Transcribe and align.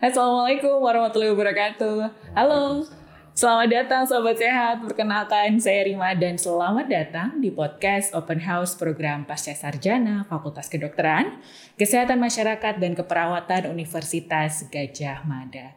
Assalamualaikum 0.00 0.80
warahmatullahi 0.80 1.28
wabarakatuh. 1.36 2.32
Halo, 2.32 2.88
selamat 3.36 3.68
datang 3.68 4.02
Sobat 4.08 4.40
Sehat. 4.40 4.80
Perkenalkan 4.80 5.60
saya 5.60 5.84
Rima 5.84 6.16
dan 6.16 6.40
selamat 6.40 6.88
datang 6.88 7.36
di 7.36 7.52
podcast 7.52 8.16
Open 8.16 8.40
House 8.40 8.72
Program 8.80 9.28
Pasca 9.28 9.52
Sarjana 9.52 10.24
Fakultas 10.24 10.72
Kedokteran, 10.72 11.44
Kesehatan 11.76 12.16
Masyarakat 12.16 12.80
dan 12.80 12.96
Keperawatan 12.96 13.68
Universitas 13.68 14.64
Gajah 14.72 15.20
Mada. 15.28 15.76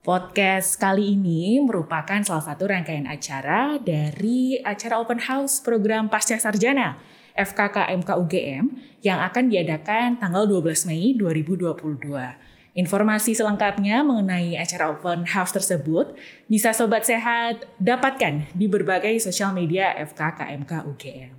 Podcast 0.00 0.80
kali 0.80 1.12
ini 1.12 1.60
merupakan 1.60 2.24
salah 2.24 2.40
satu 2.40 2.64
rangkaian 2.64 3.04
acara 3.04 3.76
dari 3.76 4.56
acara 4.64 5.04
Open 5.04 5.20
House 5.20 5.60
Program 5.60 6.08
Pasca 6.08 6.40
Sarjana 6.40 6.96
FKKMK 7.36 8.08
UGM 8.24 8.72
yang 9.04 9.20
akan 9.20 9.52
diadakan 9.52 10.16
tanggal 10.16 10.48
12 10.48 10.88
Mei 10.88 11.12
2022. 11.12 12.48
Informasi 12.70 13.34
selengkapnya 13.34 14.06
mengenai 14.06 14.54
acara 14.54 14.94
open 14.94 15.26
house 15.26 15.50
tersebut 15.50 16.14
bisa 16.46 16.70
Sobat 16.70 17.02
Sehat 17.02 17.66
dapatkan 17.82 18.46
di 18.54 18.70
berbagai 18.70 19.18
sosial 19.18 19.50
media 19.50 19.90
FKKMK 19.98 20.86
UGM. 20.86 21.34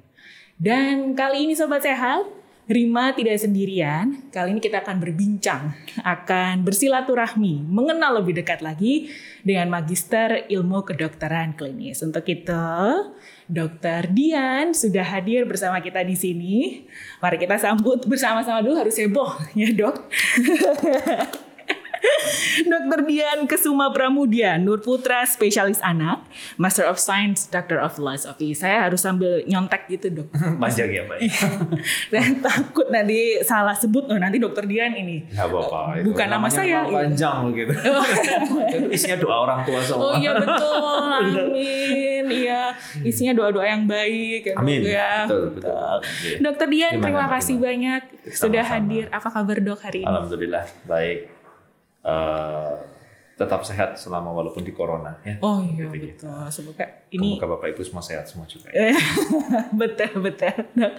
Dan 0.59 1.15
kali 1.15 1.47
ini 1.47 1.55
Sobat 1.55 1.87
Sehat, 1.87 2.27
Rima 2.71 3.11
tidak 3.11 3.35
sendirian. 3.39 4.31
Kali 4.31 4.55
ini 4.55 4.61
kita 4.63 4.79
akan 4.79 4.99
berbincang, 4.99 5.75
akan 6.03 6.67
bersilaturahmi, 6.67 7.67
mengenal 7.67 8.23
lebih 8.23 8.37
dekat 8.43 8.63
lagi 8.63 9.11
dengan 9.43 9.71
Magister 9.71 10.47
Ilmu 10.51 10.83
Kedokteran 10.83 11.55
Klinis. 11.55 11.99
Untuk 11.99 12.23
itu, 12.27 12.67
Dokter 13.51 14.07
Dian 14.07 14.71
sudah 14.71 15.03
hadir 15.03 15.43
bersama 15.43 15.83
kita 15.83 15.99
di 16.07 16.15
sini. 16.15 16.87
Mari 17.19 17.35
kita 17.35 17.59
sambut 17.59 17.99
bersama-sama 18.07 18.63
dulu 18.63 18.79
harus 18.79 18.95
heboh 18.95 19.35
ya 19.59 19.75
dok. 19.75 20.07
Dr. 22.71 22.99
Dian 23.05 23.45
Kesuma 23.45 23.93
Pramudia, 23.93 24.57
Nur 24.57 24.81
Putra, 24.81 25.23
spesialis 25.25 25.79
anak, 25.81 26.25
Master 26.57 26.89
of 26.89 26.97
Science, 26.97 27.47
Doctor 27.47 27.81
of 27.81 27.93
Philosophy. 27.95 28.53
Saya 28.57 28.89
harus 28.89 29.01
sambil 29.01 29.45
nyontek 29.45 29.87
gitu 29.89 30.21
dok. 30.21 30.27
Panjang 30.61 30.89
ya 30.89 31.01
Mbak. 31.05 31.19
Dan 32.13 32.41
takut 32.41 32.87
nanti 32.89 33.41
salah 33.45 33.75
sebut, 33.77 34.09
oh 34.09 34.17
nanti 34.17 34.41
Dokter 34.41 34.65
Dian 34.65 34.93
ini. 34.93 35.25
Gak 35.31 35.47
apa-apa. 35.47 36.01
Bukan 36.01 36.27
nama 36.27 36.47
saya. 36.49 36.85
Panjang 36.85 37.53
gitu. 37.53 37.73
itu 38.75 38.87
isinya 38.91 39.17
doa 39.21 39.35
orang 39.47 39.59
tua 39.65 39.79
semua. 39.81 40.01
Oh 40.01 40.13
iya 40.17 40.31
betul, 40.35 40.75
amin. 40.81 42.25
Iya, 42.31 42.61
isinya 43.03 43.33
doa-doa 43.35 43.65
yang 43.65 43.83
baik. 43.85 44.55
Amin. 44.57 44.81
Ya. 44.85 45.25
Betul, 45.25 45.57
betul. 45.57 45.97
Dokter 46.41 46.67
Dian, 46.69 46.91
Gimana, 46.97 47.03
terima 47.03 47.23
gimana? 47.25 47.33
kasih 47.37 47.55
banyak 47.59 48.01
sudah 48.31 48.63
hadir. 48.63 49.05
Apa 49.11 49.27
kabar 49.29 49.57
dok 49.61 49.79
hari 49.83 50.01
ini? 50.03 50.09
Alhamdulillah 50.09 50.65
baik. 50.87 51.40
Eh, 52.01 52.73
tetap 53.33 53.61
sehat 53.61 53.97
selama 53.97 54.29
walaupun 54.29 54.61
di 54.61 54.69
corona 54.69 55.17
ya. 55.19 55.33
Oh 55.39 55.57
iya 55.59 55.89
Gitu, 55.89 56.13
gitu. 56.13 56.29
betul. 56.29 56.45
Semoga 56.51 56.85
ini 57.09 57.33
Semoga 57.35 57.57
Bapak 57.57 57.73
Ibu 57.73 57.81
semua 57.81 58.03
sehat 58.03 58.25
semua 58.25 58.45
juga. 58.45 58.69
Eh, 58.69 58.93
betul 59.81 60.21
betul 60.21 60.53
dok. 60.71 60.93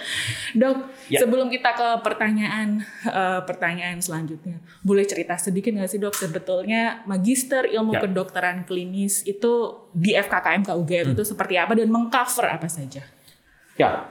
Dok, 0.52 0.76
Ya. 1.06 1.18
sebelum 1.18 1.46
kita 1.48 1.70
ke 1.70 1.88
pertanyaan 2.02 2.82
eh, 3.04 3.40
pertanyaan 3.40 3.98
selanjutnya, 3.98 4.58
boleh 4.80 5.02
cerita 5.04 5.34
sedikit 5.36 5.70
nggak 5.70 5.86
sih 5.88 5.98
dok 5.98 6.14
sebetulnya 6.14 7.02
Magister 7.04 7.62
Ilmu 7.64 7.94
Ya. 7.94 8.00
Kedokteran 8.00 8.62
Klinis 8.62 9.22
itu 9.22 9.52
di 9.92 10.10
FKKMK 10.12 10.70
UGM 10.72 11.04
Hmm. 11.04 11.14
itu 11.14 11.22
seperti 11.24 11.54
apa 11.54 11.74
dan 11.74 11.86
mengcover 11.88 12.46
apa 12.48 12.66
saja? 12.66 13.06
Ya, 13.72 14.10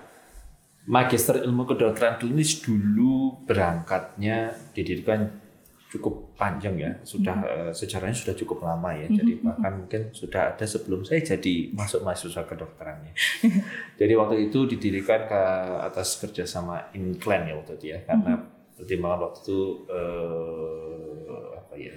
Magister 0.84 1.36
Ilmu 1.38 1.64
Kedokteran 1.66 2.16
Klinis 2.16 2.60
dulu 2.60 3.44
berangkatnya 3.44 4.56
didirikan 4.72 5.51
cukup 5.91 6.31
panjang 6.40 6.79
ya, 6.79 6.91
sudah 7.03 7.35
eh, 7.44 7.72
sejarahnya 7.75 8.16
sudah 8.16 8.31
cukup 8.31 8.63
lama 8.63 8.96
ya. 8.96 9.12
Jadi 9.12 9.44
bahkan 9.44 9.84
mungkin 9.84 10.07
sudah 10.16 10.56
ada 10.56 10.63
sebelum 10.63 11.03
saya 11.03 11.19
jadi 11.19 11.75
masuk 11.75 12.07
mahasiswa 12.07 12.47
kedokterannya. 12.47 13.12
jadi 14.00 14.13
waktu 14.16 14.47
itu 14.47 14.72
didirikan 14.72 15.28
ke 15.28 15.41
atas 15.84 16.16
kerjasama 16.24 16.96
Inclan 16.96 17.44
ya 17.44 17.59
waktu 17.59 17.75
itu 17.75 17.85
ya, 17.91 18.00
karena 18.07 18.40
pertimbangan 18.79 19.19
waktu 19.28 19.40
itu 19.44 19.59
eh, 19.91 21.59
apa 21.59 21.74
ya, 21.75 21.94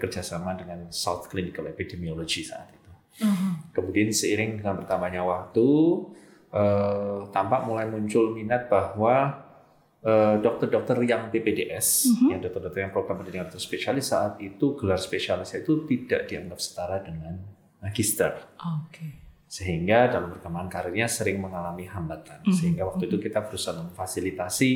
kerjasama 0.00 0.56
dengan 0.56 0.88
South 0.88 1.28
Clinical 1.28 1.68
Epidemiology 1.68 2.48
saat 2.48 2.72
itu. 2.72 2.90
Kemudian 3.76 4.08
seiring 4.08 4.64
dengan 4.64 4.80
bertambahnya 4.80 5.20
waktu, 5.20 5.68
eh, 6.48 7.20
tampak 7.28 7.68
mulai 7.68 7.92
muncul 7.92 8.32
minat 8.32 8.72
bahwa 8.72 9.43
eh, 10.04 10.36
dokter-dokter 10.38 11.00
yang 11.08 11.32
PPDS, 11.32 12.12
yang 12.28 12.38
dokter-dokter 12.44 12.84
yang 12.84 12.92
program 12.92 13.24
pendidikan 13.24 13.48
dokter 13.48 13.64
spesialis 13.64 14.12
saat 14.12 14.36
itu 14.44 14.76
gelar 14.76 15.00
spesialisnya 15.00 15.64
itu 15.64 15.88
tidak 15.88 16.28
dianggap 16.28 16.58
setara 16.60 17.00
dengan 17.00 17.40
magister, 17.80 18.32
Oke. 18.60 19.40
sehingga 19.48 20.12
dalam 20.12 20.32
perkembangan 20.36 20.68
karirnya 20.68 21.08
sering 21.08 21.40
mengalami 21.40 21.84
hambatan. 21.88 22.40
Sehingga 22.48 22.88
waktu 22.88 23.08
itu 23.08 23.16
kita 23.20 23.44
berusaha 23.44 23.76
memfasilitasi 23.80 24.70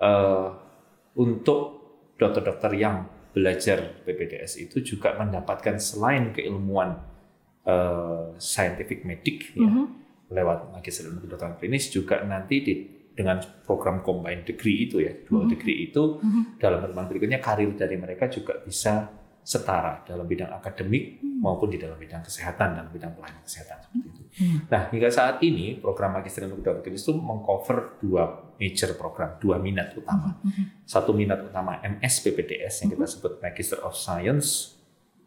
eh, 0.00 0.48
untuk 1.16 1.60
dokter-dokter 2.16 2.72
yang 2.76 3.08
belajar 3.36 4.00
PPDS 4.08 4.64
itu 4.64 4.80
juga 4.80 5.12
mendapatkan 5.20 5.76
selain 5.76 6.32
keilmuan 6.32 6.96
eh, 7.68 8.32
scientific 8.40 9.04
medik 9.04 9.52
ya, 9.52 9.68
lewat 10.32 10.72
magister 10.72 11.04
ilmu 11.04 11.28
kedokteran 11.28 11.60
klinis 11.60 11.92
juga 11.92 12.24
nanti 12.24 12.64
di, 12.64 12.74
dengan 13.16 13.40
program 13.64 14.04
combined 14.04 14.44
degree 14.44 14.84
itu 14.84 15.00
ya 15.00 15.16
dua 15.24 15.48
degree 15.48 15.88
itu 15.88 16.20
dalam 16.60 16.84
pertemuan 16.84 17.08
berikutnya 17.08 17.40
karir 17.40 17.72
dari 17.72 17.96
mereka 17.96 18.28
juga 18.28 18.60
bisa 18.60 19.08
setara 19.46 20.02
dalam 20.02 20.26
bidang 20.26 20.50
akademik 20.58 21.22
maupun 21.22 21.70
di 21.70 21.78
dalam 21.78 21.94
bidang 21.96 22.20
kesehatan 22.20 22.76
dan 22.76 22.90
bidang 22.90 23.14
pelayanan 23.14 23.40
kesehatan 23.46 23.78
seperti 23.78 24.08
itu. 24.10 24.22
Nah 24.66 24.90
hingga 24.90 25.08
saat 25.08 25.38
ini 25.46 25.78
program 25.78 26.18
magister 26.18 26.44
ilmu 26.44 26.60
kedokteran 26.60 26.98
itu 26.98 27.14
mengcover 27.14 27.96
dua 28.02 28.52
major 28.58 28.90
program, 28.98 29.38
dua 29.38 29.62
minat 29.62 29.94
utama. 29.94 30.34
Satu 30.82 31.14
minat 31.14 31.46
utama 31.46 31.78
MS 31.78 32.26
PPDS 32.26 32.84
yang 32.84 32.98
kita 32.98 33.06
sebut 33.06 33.32
Magister 33.38 33.78
of 33.86 33.94
Science 33.94 34.76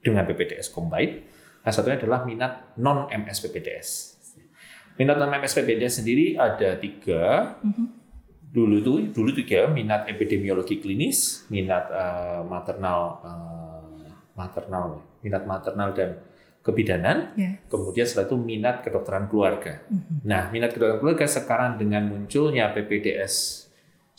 dengan 0.04 0.28
PPDS 0.28 0.68
combined. 0.68 1.24
Nah, 1.64 1.72
satunya 1.72 2.00
adalah 2.00 2.24
minat 2.28 2.76
non 2.80 3.08
MS 3.08 3.40
PPDS. 3.48 4.19
Minat 5.00 5.16
non 5.16 5.32
MS 5.32 5.56
PPDS 5.56 6.04
sendiri 6.04 6.36
ada 6.36 6.76
tiga. 6.76 7.56
Dulu 8.50 8.84
itu 8.84 8.94
dulu 9.16 9.32
tiga 9.32 9.72
minat 9.72 10.12
epidemiologi 10.12 10.84
klinis, 10.84 11.48
minat 11.48 11.88
eh, 11.88 12.42
maternal 12.44 13.24
eh, 13.24 14.12
maternal, 14.36 15.00
minat 15.24 15.48
maternal 15.48 15.96
dan 15.96 16.20
kebidanan. 16.60 17.32
Ya. 17.40 17.64
Kemudian 17.72 18.04
setelah 18.04 18.28
itu 18.28 18.38
minat 18.38 18.84
kedokteran 18.84 19.32
keluarga. 19.32 19.80
Nah, 20.28 20.52
minat 20.52 20.76
kedokteran 20.76 21.00
keluarga 21.00 21.26
sekarang 21.32 21.80
dengan 21.80 22.04
munculnya 22.12 22.76
PPDS 22.76 23.66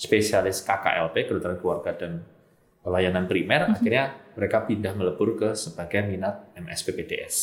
spesialis 0.00 0.64
KKLP, 0.64 1.28
kedokteran 1.28 1.60
keluarga 1.60 1.92
dan 1.92 2.24
pelayanan 2.80 3.28
primer, 3.28 3.68
akhirnya 3.68 4.16
mereka 4.40 4.64
pindah 4.64 4.96
melebur 4.96 5.36
ke 5.36 5.52
sebagian 5.52 6.08
minat 6.08 6.48
MS 6.56 6.80
PPDS. 6.88 7.34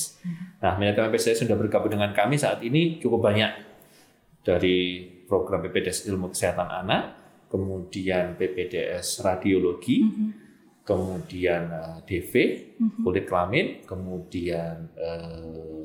Nah, 0.57 0.73
minat 0.81 0.97
MS 0.97 1.13
PPDS 1.13 1.45
sudah 1.45 1.53
bergabung 1.53 1.93
dengan 1.93 2.09
kami 2.17 2.41
saat 2.41 2.65
ini 2.65 2.97
cukup 2.97 3.29
banyak. 3.29 3.69
Dari 4.41 5.05
program 5.29 5.61
PPDS 5.61 6.09
Ilmu 6.09 6.33
Kesehatan 6.33 6.65
Anak, 6.65 7.03
kemudian 7.53 8.33
PPDS 8.33 9.21
Radiologi, 9.21 10.01
kemudian 10.87 11.69
eh, 11.69 11.97
DV, 12.07 12.33
kulit 13.05 13.29
kelamin, 13.29 13.85
kemudian 13.85 14.87
eh, 14.97 15.83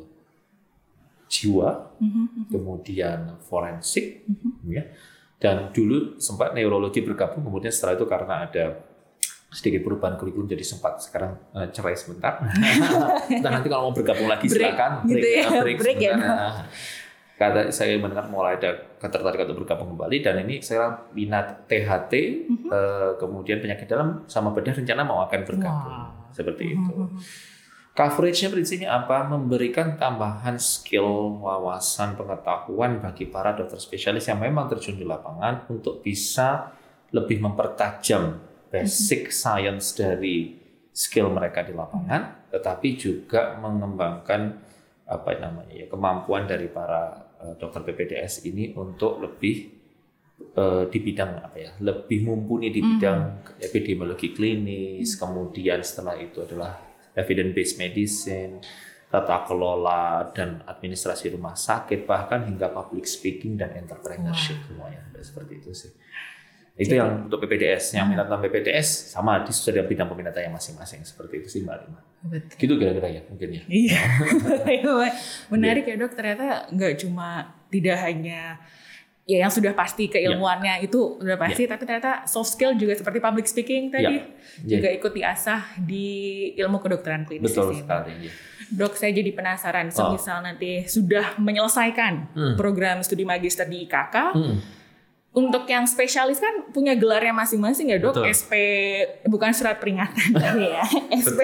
jiwa, 1.29 1.99
kemudian 2.49 3.37
forensik, 3.45 4.25
ya. 4.65 4.89
Dan 5.43 5.75
dulu 5.75 6.23
sempat 6.23 6.55
neurologi 6.55 7.03
bergabung, 7.03 7.43
kemudian 7.43 7.75
setelah 7.75 7.99
itu 7.99 8.07
karena 8.07 8.35
ada 8.47 8.65
sedikit 9.53 9.85
perubahan 9.85 10.17
kurikulum 10.17 10.49
jadi 10.49 10.65
sempat 10.65 10.97
sekarang 11.05 11.37
eh, 11.53 11.69
cerai 11.69 11.93
sebentar. 11.93 12.41
Dan 13.29 13.51
nanti 13.61 13.69
kalau 13.69 13.93
mau 13.93 13.95
bergabung 13.95 14.27
lagi 14.27 14.49
Break, 14.49 14.73
silakan 14.73 14.93
gitu 15.05 15.27
ya, 15.29 15.45
eh, 15.45 15.77
break 15.77 15.99
ya, 16.01 16.13
sebentar. 16.17 16.37
Nah, 16.41 16.55
Kata 17.33 17.75
saya 17.75 17.99
mendengar 17.99 18.31
mulai 18.31 18.55
ada 18.55 18.71
ketertarikan 19.03 19.51
untuk 19.51 19.67
bergabung 19.67 19.99
kembali 19.99 20.23
dan 20.23 20.47
ini 20.47 20.63
saya 20.63 20.95
minat 21.11 21.67
THT, 21.67 22.13
eh, 22.71 23.11
kemudian 23.19 23.59
penyakit 23.59 23.91
dalam 23.91 24.23
sama 24.31 24.55
bedah 24.55 24.71
rencana 24.79 25.03
mau 25.03 25.27
akan 25.27 25.41
bergabung 25.43 25.91
Wow. 25.91 26.31
seperti 26.31 26.77
itu. 26.79 26.95
Coveragenya 27.93 28.49
prinsipnya 28.49 28.89
apa? 28.95 29.27
Memberikan 29.27 30.01
tambahan 30.01 30.57
skill, 30.57 31.43
wawasan, 31.43 32.17
pengetahuan 32.17 33.03
bagi 33.03 33.29
para 33.29 33.53
dokter 33.53 33.77
spesialis 33.77 34.31
yang 34.31 34.41
memang 34.41 34.71
terjun 34.71 34.97
di 34.97 35.05
lapangan 35.05 35.67
untuk 35.69 36.01
bisa 36.01 36.73
lebih 37.13 37.43
mempertajam 37.43 38.52
basic 38.73 39.29
science 39.29 39.93
dari 39.93 40.57
skill 40.93 41.29
mereka 41.29 41.61
di 41.61 41.77
lapangan, 41.77 42.49
tetapi 42.49 42.97
juga 42.97 43.61
mengembangkan 43.61 44.73
apa 45.13 45.31
namanya 45.37 45.75
ya 45.77 45.87
kemampuan 45.93 46.49
dari 46.49 46.73
para 46.73 47.13
eh, 47.45 47.55
dokter 47.61 47.85
PPDS 47.85 48.49
ini 48.49 48.73
untuk 48.73 49.21
lebih 49.21 49.69
eh, 50.57 50.85
di 50.89 50.99
bidang 51.05 51.33
apa 51.45 51.57
ya 51.61 51.71
lebih 51.85 52.25
mumpuni 52.25 52.73
di 52.73 52.81
bidang 52.81 53.45
epidemiologi 53.61 54.33
klinis 54.33 55.21
kemudian 55.21 55.85
setelah 55.85 56.17
itu 56.17 56.41
adalah 56.41 56.81
evidence 57.13 57.53
based 57.53 57.77
medicine 57.77 58.65
tata 59.13 59.45
kelola 59.45 60.33
dan 60.33 60.65
administrasi 60.65 61.37
rumah 61.37 61.53
sakit 61.53 62.09
bahkan 62.09 62.49
hingga 62.49 62.73
public 62.73 63.05
speaking 63.05 63.61
dan 63.61 63.77
entrepreneurship 63.77 64.57
semuanya 64.65 65.05
seperti 65.21 65.61
itu 65.61 65.71
sih 65.77 65.93
itu 66.75 66.95
yang 66.95 67.27
untuk 67.27 67.37
PPDS 67.39 67.93
yang 67.93 68.09
minat 68.09 68.25
tentang 68.27 68.43
PPDS 68.43 69.13
sama 69.13 69.41
di 69.41 69.53
sudah 69.53 69.85
bidang 69.85 70.09
peminatannya 70.09 70.49
masing-masing 70.51 71.03
seperti 71.03 71.39
itu 71.39 71.49
sih 71.49 71.61
mbak 71.61 71.85
Rima 71.85 72.01
Betul. 72.25 72.57
gitu 72.57 72.73
kira-kira 72.77 73.09
ya 73.11 73.21
mungkin 73.27 73.49
ya 73.51 73.63
Iya, 73.69 74.01
menarik 75.53 75.85
ya 75.85 75.97
dok. 75.97 76.13
Ternyata 76.13 76.71
nggak 76.71 76.93
cuma 76.99 77.29
tidak 77.69 77.97
hanya 78.01 78.57
ya 79.23 79.39
yang 79.39 79.51
sudah 79.51 79.71
pasti 79.73 80.09
keilmuannya 80.09 80.83
itu 80.83 80.99
udah 81.17 81.37
pasti, 81.37 81.65
tapi 81.65 81.83
ternyata 81.83 82.27
soft 82.27 82.53
skill 82.53 82.75
juga 82.75 82.93
seperti 82.93 83.19
public 83.19 83.47
speaking 83.47 83.87
tadi 83.89 84.19
Ya. 84.63 84.77
juga 84.77 84.89
ikut 84.91 85.13
diasah 85.13 85.79
di 85.79 86.07
ilmu 86.55 86.79
kedokteran 86.79 87.23
klinis. 87.23 87.47
betul 87.47 87.71
sekali 87.73 88.27
ya. 88.27 88.33
Dok, 88.69 88.97
saya 88.97 89.13
jadi 89.13 89.31
penasaran. 89.31 89.93
Oh. 89.93 90.17
Semisal 90.17 90.41
nanti 90.43 90.87
sudah 90.87 91.37
menyelesaikan 91.37 92.15
Hmm. 92.33 92.55
program 92.57 93.01
studi 93.01 93.23
magister 93.23 93.65
di 93.65 93.85
IKK, 93.85 94.17
Hmm. 94.33 94.57
Untuk 95.33 95.65
yang 95.65 95.89
spesialis 95.89 96.37
kan 96.39 96.69
punya 96.71 96.93
gelarnya 96.93 97.33
masing-masing 97.33 97.89
ya 97.89 97.99
dok. 97.99 98.21
Betul. 98.21 98.29
SP 98.29 98.53
bukan 99.25 99.51
surat 99.53 99.81
peringatan 99.81 100.37
tapi 100.43 100.69
ya. 100.69 100.85
SP 101.11 101.41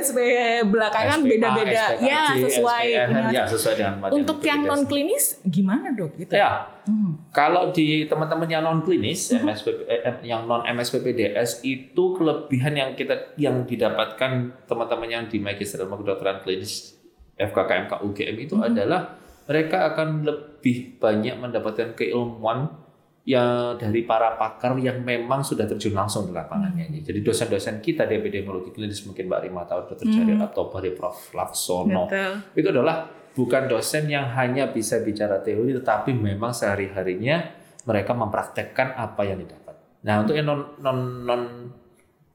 SP 0.00 0.16
belakangan 0.64 1.20
beda-beda. 1.20 1.92
Ya 2.00 2.32
sesuai. 2.32 2.84
SPN, 2.88 3.24
ya 3.28 3.42
sesuai 3.44 3.74
dengan 3.76 3.94
materi 4.00 4.16
Untuk 4.16 4.38
yang 4.40 4.64
non 4.64 4.82
klinis 4.88 5.44
gimana 5.44 5.92
dok? 5.92 6.16
Gitu. 6.16 6.32
Ya, 6.32 6.72
Hmm. 6.86 7.18
kalau 7.34 7.74
di 7.74 8.06
teman-teman 8.06 8.46
yang 8.46 8.62
non 8.62 8.80
klinis, 8.80 9.34
MSPP, 9.34 9.90
eh, 9.90 10.16
yang 10.22 10.46
non 10.46 10.62
MSPPDS 10.64 11.66
itu 11.66 12.14
kelebihan 12.14 12.72
yang 12.72 12.90
kita 12.94 13.34
yang 13.36 13.66
didapatkan 13.66 14.54
teman-teman 14.64 15.08
yang 15.10 15.24
di 15.26 15.42
Magister 15.42 15.82
Ilmu 15.82 16.00
Kedokteran 16.00 16.40
Klinis 16.40 16.94
FKKMK 17.34 18.06
UGM 18.06 18.36
itu 18.38 18.56
adalah 18.56 19.18
mereka 19.46 19.94
akan 19.94 20.26
lebih 20.26 20.98
banyak 20.98 21.38
mendapatkan 21.38 21.94
keilmuan 21.94 22.70
ya 23.26 23.74
dari 23.74 24.06
para 24.06 24.38
pakar 24.38 24.78
yang 24.78 25.02
memang 25.02 25.42
sudah 25.42 25.66
terjun 25.66 25.94
langsung 25.94 26.30
di 26.30 26.32
lapangannya. 26.34 27.02
Jadi 27.02 27.26
dosen-dosen 27.26 27.82
kita 27.82 28.06
di 28.06 28.18
epidemiologi 28.18 28.70
klinis 28.70 29.02
mungkin 29.02 29.26
Mbak 29.26 29.40
Rima 29.42 29.62
tahu 29.66 29.90
Dr. 29.90 30.06
Jaril 30.06 30.38
atau 30.38 30.70
dari 30.70 30.94
Prof. 30.94 31.34
Laksono 31.34 32.06
Betul. 32.06 32.32
itu 32.54 32.68
adalah 32.70 33.10
bukan 33.34 33.66
dosen 33.66 34.06
yang 34.06 34.30
hanya 34.38 34.70
bisa 34.70 35.02
bicara 35.02 35.42
teori 35.42 35.74
tetapi 35.74 36.14
memang 36.14 36.54
sehari-harinya 36.54 37.50
mereka 37.82 38.14
mempraktekkan 38.14 38.94
apa 38.94 39.22
yang 39.26 39.38
didapat. 39.42 39.74
Nah, 40.06 40.22
untuk 40.22 40.38
yang 40.38 40.46
non 40.46 40.78
non 40.78 40.98
non 41.26 41.42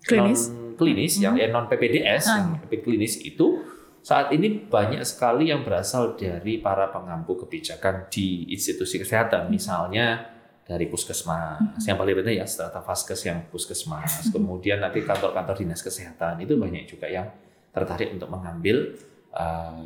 Klinis. 0.04 0.52
non 0.52 0.76
klinis 0.76 1.14
yang 1.22 1.38
yang 1.38 1.54
non 1.54 1.70
PPDS 1.70 2.24
Ah, 2.26 2.36
yang 2.42 2.58
PP 2.68 2.82
klinis 2.84 3.22
itu 3.22 3.64
saat 4.02 4.34
ini 4.34 4.66
banyak 4.66 5.06
sekali 5.06 5.54
yang 5.54 5.62
berasal 5.62 6.18
dari 6.18 6.58
para 6.58 6.90
pengampu 6.90 7.38
kebijakan 7.38 8.10
di 8.10 8.50
institusi 8.50 8.98
kesehatan. 8.98 9.50
Misalnya 9.54 10.26
dari 10.66 10.88
puskesmas. 10.88 11.84
Yang 11.84 11.98
paling 12.00 12.16
rendah 12.24 12.36
ya 12.42 12.46
strata 12.48 12.80
vaskes 12.80 13.28
yang 13.28 13.44
puskesmas. 13.52 14.32
Kemudian 14.32 14.80
nanti 14.80 15.04
kantor-kantor 15.04 15.60
dinas 15.60 15.84
kesehatan. 15.84 16.40
Itu 16.40 16.56
banyak 16.56 16.88
juga 16.88 17.12
yang 17.12 17.28
tertarik 17.76 18.16
untuk 18.16 18.32
mengambil 18.32 18.96
eh, 19.36 19.84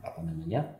apa 0.00 0.20
namanya 0.24 0.72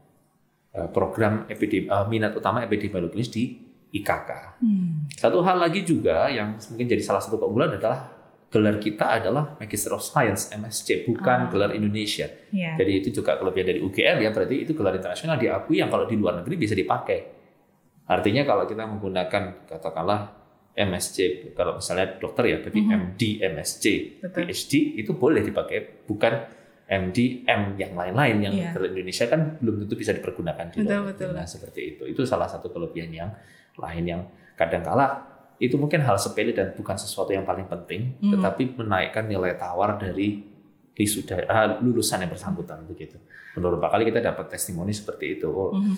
eh, 0.72 0.88
program 0.88 1.44
epidemi 1.52 1.92
eh, 1.92 2.06
minat 2.08 2.32
utama 2.32 2.64
epidemiologis 2.64 3.28
di 3.28 3.60
IKK. 3.92 4.30
Hmm. 4.64 5.04
Satu 5.12 5.44
hal 5.44 5.60
lagi 5.60 5.84
juga 5.84 6.32
yang 6.32 6.56
mungkin 6.72 6.88
jadi 6.88 7.02
salah 7.04 7.22
satu 7.22 7.36
keunggulan 7.36 7.76
adalah 7.76 8.15
gelar 8.46 8.76
kita 8.76 9.18
adalah 9.18 9.54
Magister 9.56 9.90
of 9.90 10.00
Science 10.00 10.50
MSc 10.50 11.04
bukan 11.04 11.46
Ah. 11.46 11.50
gelar 11.50 11.70
Indonesia. 11.70 12.30
Ya. 12.48 12.74
Jadi 12.74 12.92
itu 12.96 13.08
juga 13.12 13.34
kelebihan 13.34 13.66
dari 13.66 13.80
UGM 13.80 14.16
ya 14.18 14.30
berarti 14.30 14.56
itu 14.62 14.72
gelar 14.72 14.94
internasional 14.94 15.34
diakui 15.34 15.76
yang 15.76 15.88
kalau 15.88 16.04
di 16.04 16.14
luar 16.14 16.36
negeri 16.36 16.54
bisa 16.56 16.72
dipakai. 16.72 17.18
Artinya 18.06 18.42
kalau 18.42 18.64
kita 18.64 18.86
menggunakan 18.86 19.66
katakanlah 19.66 20.20
MSc 20.72 21.16
kalau 21.52 21.76
misalnya 21.76 22.16
dokter 22.16 22.44
ya 22.46 22.56
berarti 22.60 22.80
Mhm. 22.80 22.92
MD 22.92 23.22
MSc 23.42 23.84
Betul. 24.22 24.46
PhD 24.46 24.72
itu 24.96 25.10
boleh 25.12 25.42
dipakai 25.42 26.06
bukan 26.06 26.32
MD 26.86 27.42
M 27.42 27.74
yang 27.74 27.92
lain-lain 27.92 28.36
yang 28.40 28.54
Iya. 28.54 28.70
gelar 28.70 28.88
Indonesia 28.88 29.26
kan 29.26 29.58
belum 29.58 29.82
tentu 29.82 29.94
bisa 29.96 30.14
dipergunakan 30.14 30.70
di 30.70 30.76
luar 30.78 31.02
negeri. 31.02 31.06
betul. 31.10 31.30
Nah 31.34 31.42
seperti 31.44 31.80
itu 31.92 32.02
itu 32.06 32.22
salah 32.22 32.46
satu 32.46 32.70
kelebihan 32.70 33.10
yang 33.10 33.30
lain 33.74 34.04
yang 34.06 34.22
kadangkala 34.54 35.18
itu 35.56 35.74
mungkin 35.74 36.04
hal 36.04 36.16
sepele 36.16 36.52
dan 36.52 36.72
bukan 36.72 36.94
sesuatu 36.94 37.32
yang 37.32 37.42
paling 37.42 37.64
penting 37.66 38.16
Mhm. 38.20 38.32
tetapi 38.36 38.62
menaikkan 38.76 39.24
nilai 39.24 39.56
tawar 39.56 39.96
dari 39.96 40.44
wisuda 40.92 41.44
ah, 41.46 41.76
lulusan 41.78 42.24
yang 42.24 42.32
bersangkutan 42.32 42.84
begitu. 42.84 43.20
Beberapa 43.52 43.88
kali 43.88 44.08
kita 44.08 44.20
dapat 44.20 44.48
testimoni 44.48 44.92
seperti 44.92 45.36
itu. 45.36 45.48
Oh, 45.48 45.72
Mhm. 45.72 45.96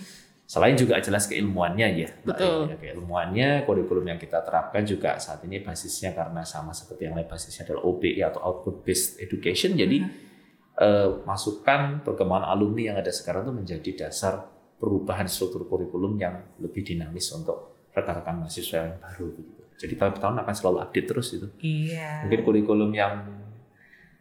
Selain 0.49 0.73
juga 0.73 0.97
jelas 0.97 1.29
keilmuannya 1.29 1.89
ya, 1.93 2.09
Betul. 2.25 2.73
Ya, 2.73 2.77
keilmuannya, 2.81 3.69
kurikulum 3.69 4.09
yang 4.09 4.17
kita 4.17 4.41
terapkan 4.41 4.81
juga 4.81 5.21
saat 5.21 5.45
ini 5.45 5.61
basisnya 5.61 6.17
karena 6.17 6.41
sama 6.41 6.73
seperti 6.73 7.05
yang 7.05 7.21
lain 7.21 7.29
basisnya 7.29 7.69
adalah 7.69 7.85
OBE 7.85 8.25
atau 8.25 8.41
Output 8.41 8.81
Based 8.81 9.21
Education. 9.21 9.77
Jadi 9.77 10.01
Mhm. 10.01 10.11
eh, 10.79 11.11
masukan 11.29 12.01
perkembangan 12.01 12.49
alumni 12.49 12.95
yang 12.95 12.97
ada 12.97 13.11
sekarang 13.11 13.45
itu 13.45 13.53
menjadi 13.53 13.91
dasar 14.09 14.47
perubahan 14.79 15.27
struktur 15.27 15.67
kurikulum 15.69 16.17
yang 16.17 16.41
lebih 16.63 16.81
dinamis 16.81 17.29
untuk 17.35 17.78
rekan-rekan 17.99 18.35
mahasiswa 18.39 18.79
yang 18.85 18.97
baru. 18.99 19.27
Begitu. 19.31 19.61
Jadi 19.79 19.95
tahun 19.95 20.13
tahun 20.17 20.37
akan 20.41 20.55
selalu 20.55 20.79
update 20.81 21.07
terus 21.07 21.29
itu. 21.33 21.47
Iya. 21.59 22.25
Mungkin 22.25 22.41
kurikulum 22.43 22.91
yang 22.91 23.15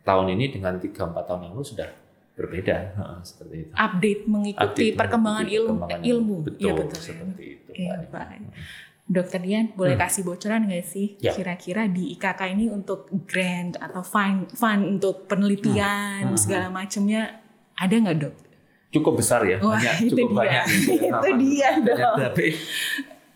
tahun 0.03 0.25
ini 0.31 0.45
dengan 0.51 0.75
3-4 0.75 0.93
tahun 1.23 1.39
yang 1.41 1.53
lalu 1.53 1.65
sudah 1.67 1.89
berbeda. 2.33 2.75
Seperti 3.21 3.55
itu. 3.59 3.71
Update 3.73 4.21
mengikuti 4.25 4.61
Update 4.63 4.95
perkembangan 4.95 5.41
mengikuti 5.41 5.57
ilmu. 5.57 5.69
perkembangan 5.73 6.01
ilmu. 6.03 6.35
Betul, 6.43 6.59
Iya 6.59 6.71
betul. 6.75 6.93
ya. 6.93 7.03
seperti 7.03 7.43
itu. 7.51 7.69
Iya. 7.73 7.93
Pak. 8.07 8.27
Dokter 9.07 9.39
Dian, 9.39 9.65
boleh 9.71 9.95
Hmm. 9.95 10.03
kasih 10.03 10.21
bocoran 10.21 10.61
nggak 10.63 10.83
sih 10.83 11.07
Ya. 11.17 11.31
kira-kira 11.31 11.87
di 11.87 12.11
IKK 12.11 12.41
ini 12.49 12.67
untuk 12.67 13.07
grant 13.23 13.75
atau 13.77 14.03
fund, 14.03 14.51
fund 14.51 14.83
untuk 14.85 15.25
penelitian 15.25 16.21
Hmm. 16.21 16.29
Hmm. 16.29 16.37
segala 16.37 16.67
macamnya 16.67 17.39
ada 17.73 17.95
nggak 17.95 18.17
dok? 18.19 18.35
Cukup 18.89 19.15
besar 19.15 19.41
ya, 19.41 19.59
Wah, 19.59 19.75
banyak, 19.75 19.95
itu 20.01 20.11
cukup 20.13 20.29
dia. 20.29 20.37
banyak. 20.37 20.63
gitu 20.67 20.91
ya, 20.93 21.09
Itu 21.15 21.29
dia. 21.37 21.69
Tapi 22.21 22.45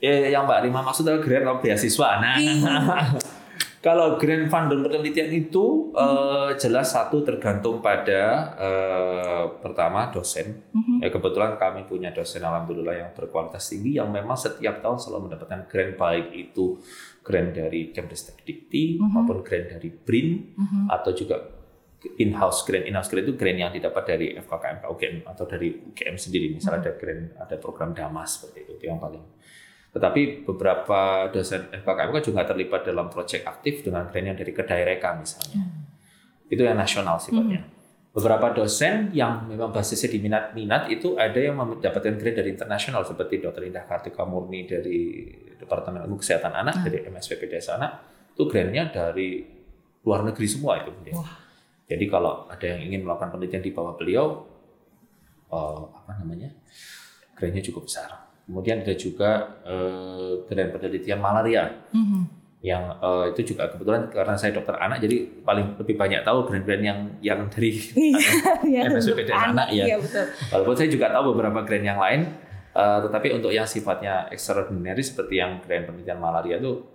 ya, 0.02 0.28
yang 0.30 0.44
Mbak 0.44 0.60
Rima 0.66 0.82
maksud 0.82 1.06
adalah 1.06 1.22
grant 1.22 1.46
atau 1.46 1.58
beasiswa. 1.60 2.10
Nah, 2.18 2.36
Iya. 2.36 2.54
kalau 3.86 4.14
grant 4.16 4.46
fund 4.46 4.70
dan 4.70 4.80
penelitian 4.82 5.30
itu 5.32 5.90
Hmm. 5.92 5.98
eh, 5.98 6.52
jelas 6.56 6.90
satu 6.90 7.22
tergantung 7.22 7.80
pada 7.80 8.22
eh, 8.56 9.44
pertama 9.60 10.10
dosen. 10.10 10.62
Mhm. 10.70 11.02
Ya, 11.02 11.10
kebetulan 11.10 11.56
kami 11.56 11.86
punya 11.86 12.10
dosen 12.10 12.42
alhamdulillah 12.42 12.94
yang 12.96 13.12
berkualitas 13.12 13.66
tinggi 13.68 13.96
yang 13.96 14.10
memang 14.10 14.36
setiap 14.36 14.80
tahun 14.80 14.98
selalu 14.98 15.22
mendapatkan 15.28 15.66
grant 15.66 15.94
baik 15.96 16.28
itu 16.32 16.78
grant 17.22 17.54
dari 17.54 17.90
Kemdestek 17.90 18.42
Dikti 18.42 18.98
Mhm. 18.98 19.06
maupun 19.08 19.42
grant 19.42 19.70
dari 19.70 19.90
BRIN 19.90 20.28
Mhm. 20.54 20.82
atau 20.90 21.12
juga 21.12 21.38
in-house 22.18 22.66
grant 22.66 22.82
in-house 22.84 23.10
grant 23.10 23.26
itu 23.26 23.36
grant 23.36 23.60
yang 23.60 23.70
didapat 23.70 24.04
dari 24.08 24.34
FKKMK 24.34 24.84
UGM 24.88 25.16
atau 25.24 25.46
dari 25.46 25.70
UGM 25.70 26.18
sendiri 26.18 26.50
misalnya 26.50 26.82
ada 26.82 26.94
grant 26.96 27.34
ada 27.36 27.56
program 27.58 27.94
Damas 27.94 28.42
seperti 28.42 28.58
itu 28.60 28.72
itu 28.76 28.86
yang 28.90 28.98
paling 28.98 29.22
tetapi 29.92 30.48
beberapa 30.48 31.28
dosen 31.36 31.68
FKKMK 31.68 32.18
juga 32.24 32.48
terlibat 32.48 32.88
dalam 32.88 33.12
proyek 33.12 33.44
aktif 33.44 33.84
dengan 33.84 34.08
grant 34.08 34.28
yang 34.32 34.38
dari 34.40 34.52
Kedaireka 34.56 35.10
misalnya 35.20 35.68
itu 36.48 36.62
yang 36.64 36.80
nasional 36.80 37.20
sifatnya 37.20 37.68
beberapa 38.12 38.52
dosen 38.52 39.12
yang 39.16 39.48
memang 39.48 39.72
basisnya 39.72 40.12
di 40.12 40.20
minat-minat 40.20 40.92
itu 40.92 41.16
ada 41.16 41.40
yang 41.40 41.56
mendapatkan 41.56 42.16
grant 42.20 42.36
dari 42.36 42.50
internasional 42.52 43.08
seperti 43.08 43.40
Dr. 43.40 43.64
Indah 43.68 43.88
Kartika 43.88 44.28
Murni 44.28 44.68
dari 44.68 45.32
Departemen 45.56 46.04
Ilmu 46.04 46.20
Kesehatan 46.20 46.52
Anak 46.52 46.84
dari 46.84 47.08
MSPPDS 47.08 47.72
Anak 47.72 47.92
itu 48.36 48.44
grantnya 48.52 48.92
dari 48.92 49.44
luar 50.04 50.28
negeri 50.28 50.48
semua 50.48 50.82
itu. 50.82 50.92
Wah. 51.16 51.40
Jadi 51.88 52.06
kalau 52.08 52.48
ada 52.48 52.64
yang 52.64 52.88
ingin 52.88 53.04
melakukan 53.04 53.36
penelitian 53.36 53.64
di 53.64 53.72
bawah 53.76 53.94
beliau, 54.00 54.48
eh, 55.52 55.84
apa 55.92 56.12
namanya, 56.24 56.50
grantnya 57.36 57.64
cukup 57.68 57.88
besar. 57.88 58.31
Kemudian 58.44 58.80
ada 58.80 58.94
juga 58.94 59.30
eh, 59.64 60.44
grant 60.44 60.72
penelitian 60.72 61.18
malaria 61.18 61.72
Mhm. 61.90 62.22
yang 62.62 62.84
eh, 62.94 63.26
itu 63.32 63.54
juga 63.54 63.66
kebetulan 63.68 64.06
karena 64.08 64.36
saya 64.36 64.52
dokter 64.52 64.76
anak 64.76 65.00
jadi 65.00 65.18
paling 65.42 65.76
lebih 65.76 65.96
banyak 65.96 66.22
tahu 66.22 66.44
grant-grant 66.44 66.84
yang 66.84 67.00
yang 67.20 67.40
dari 67.48 67.74
Iya, 68.62 68.86
MSPD 68.92 69.28
untuk 69.28 69.42
anak, 69.50 69.68
ya. 69.72 69.86
Iya 69.88 69.98
betul. 69.98 70.26
walaupun 70.48 70.76
saya 70.76 70.86
juga 70.88 71.10
tahu 71.10 71.24
beberapa 71.32 71.60
grant 71.62 71.82
yang 71.84 71.98
lain 71.98 72.22
eh, 72.72 73.00
tetapi 73.02 73.28
untuk 73.34 73.50
yang 73.50 73.66
sifatnya 73.66 74.30
extraordinary 74.30 75.02
seperti 75.02 75.38
yang 75.38 75.58
grant 75.60 75.86
penelitian 75.86 76.18
malaria 76.18 76.58
itu 76.58 76.86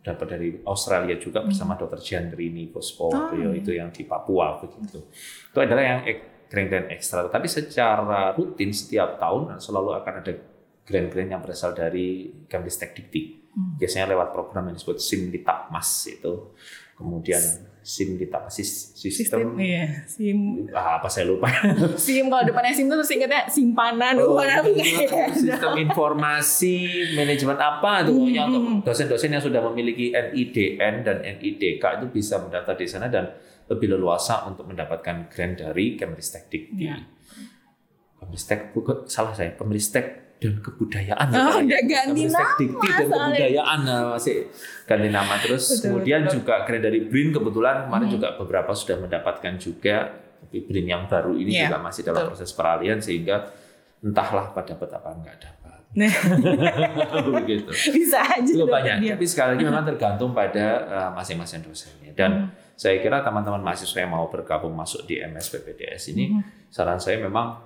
dapat 0.00 0.26
dari 0.30 0.48
Australia 0.62 1.16
juga 1.16 1.42
bersama 1.42 1.74
Dr. 1.74 1.98
Jandrini 1.98 2.68
Pospo 2.68 3.08
Oh, 3.08 3.26
beliau 3.26 3.50
iya. 3.50 3.58
itu 3.58 3.70
yang 3.72 3.90
di 3.90 4.04
Papua 4.04 4.54
begitu 4.56 5.02
itu 5.44 5.58
adalah 5.58 5.82
yang 5.82 6.00
ek- 6.04 6.46
grant-grant 6.46 6.86
ekstra 6.88 7.26
tapi 7.26 7.46
secara 7.46 8.30
rutin 8.30 8.70
setiap 8.70 9.18
tahun 9.18 9.58
selalu 9.58 9.90
akan 9.96 10.14
ada 10.20 10.32
grant-grant 10.86 11.30
yang 11.34 11.42
berasal 11.42 11.74
dari 11.74 12.30
Kemdistek 12.46 12.94
Dikti. 12.94 13.42
Biasanya 13.56 14.14
lewat 14.14 14.30
program 14.36 14.68
yang 14.70 14.76
disebut 14.78 15.00
Simditapmas 15.00 16.06
itu. 16.06 16.54
Kemudian 16.96 17.40
Simditapmas 17.86 18.58
sis- 18.58 18.98
sistem, 18.98 19.54
Sistem, 19.54 19.62
iya. 19.62 20.02
Sim, 20.10 20.66
ah, 20.74 20.98
apa 20.98 21.06
saya 21.06 21.30
lupa. 21.30 21.46
sim 22.00 22.26
kalau 22.26 22.42
depannya 22.42 22.74
sim 22.74 22.90
tuh 22.90 22.98
terus 22.98 23.14
ingetnya 23.14 23.46
simpanan. 23.46 24.18
Oh, 24.18 24.42
iya. 24.42 25.30
sistem 25.30 25.78
informasi 25.78 26.76
manajemen 27.14 27.54
apa 27.54 28.02
tuh 28.02 28.26
pokoknya 28.26 28.42
untuk 28.50 28.90
dosen-dosen 28.90 29.30
yang 29.38 29.44
sudah 29.44 29.62
memiliki 29.70 30.10
NIDN 30.10 31.06
dan 31.06 31.22
NIDK 31.22 31.84
itu 32.02 32.06
bisa 32.10 32.42
mendaftar 32.42 32.74
di 32.74 32.86
sana 32.90 33.06
dan 33.06 33.30
lebih 33.70 33.94
leluasa 33.94 34.50
untuk 34.50 34.66
mendapatkan 34.66 35.30
grant 35.30 35.62
dari 35.62 35.94
Kemristek 35.94 36.50
Dikti. 36.50 36.90
Ya. 36.90 36.98
Kemristek 38.18 38.74
bukan 38.74 39.06
salah 39.06 39.30
saya, 39.30 39.54
Kemristek 39.54 40.25
dan 40.36 40.60
kebudayaan. 40.60 41.26
Oh, 41.28 41.58
ya, 41.58 41.64
udah 41.64 41.82
ganti 41.82 42.22
nama 42.26 42.52
Dikti 42.54 42.86
dan 42.86 43.06
kebudayaan 43.08 43.78
nah, 43.82 44.00
masih 44.12 44.36
ganti 44.84 45.08
nama 45.08 45.34
terus. 45.38 45.64
Betul, 45.66 45.80
kemudian 45.96 46.20
betul. 46.22 46.34
juga 46.38 46.54
grant 46.62 46.82
dari 46.82 46.98
BRIN 47.02 47.28
kebetulan 47.30 47.88
kemarin 47.88 48.08
juga 48.08 48.28
beberapa 48.36 48.70
sudah 48.70 48.96
mendapatkan 48.98 49.54
juga 49.56 49.96
tapi 50.36 50.56
BRIN 50.62 50.86
yang 50.86 51.02
baru 51.06 51.32
ini 51.32 51.50
Iya, 51.50 51.66
juga 51.66 51.78
masih 51.80 52.02
dalam 52.04 52.20
betul. 52.22 52.30
proses 52.32 52.50
peralihan 52.52 52.98
sehingga 52.98 53.48
entahlah 53.98 54.52
pada 54.52 54.72
dapat 54.72 54.88
apa 54.92 55.08
enggak 55.10 55.36
dapat. 55.40 55.80
Nah, 55.96 56.12
begitu. 57.40 57.72
bisa 57.90 58.20
aja. 58.20 58.44
Cukup 58.44 58.68
banyak. 58.70 58.96
dia. 59.00 59.12
Tapi 59.16 59.24
sekali 59.24 59.48
lagi 59.56 59.64
memang 59.64 59.84
tergantung 59.86 60.30
pada 60.30 60.66
uh, 60.84 61.10
masing-masing 61.12 61.64
dosennya. 61.64 62.12
Dan 62.12 62.30
Hmm. 62.36 62.48
saya 62.74 63.00
kira 63.00 63.20
teman-teman 63.20 63.64
mahasiswa 63.64 63.96
yang 63.96 64.12
mau 64.12 64.28
bergabung 64.28 64.70
masuk 64.70 65.04
di 65.04 65.16
MS 65.18 65.48
PPDS 65.50 66.12
ini, 66.12 66.28
Hmm. 66.30 66.44
saran 66.68 67.00
saya 67.00 67.16
memang 67.18 67.56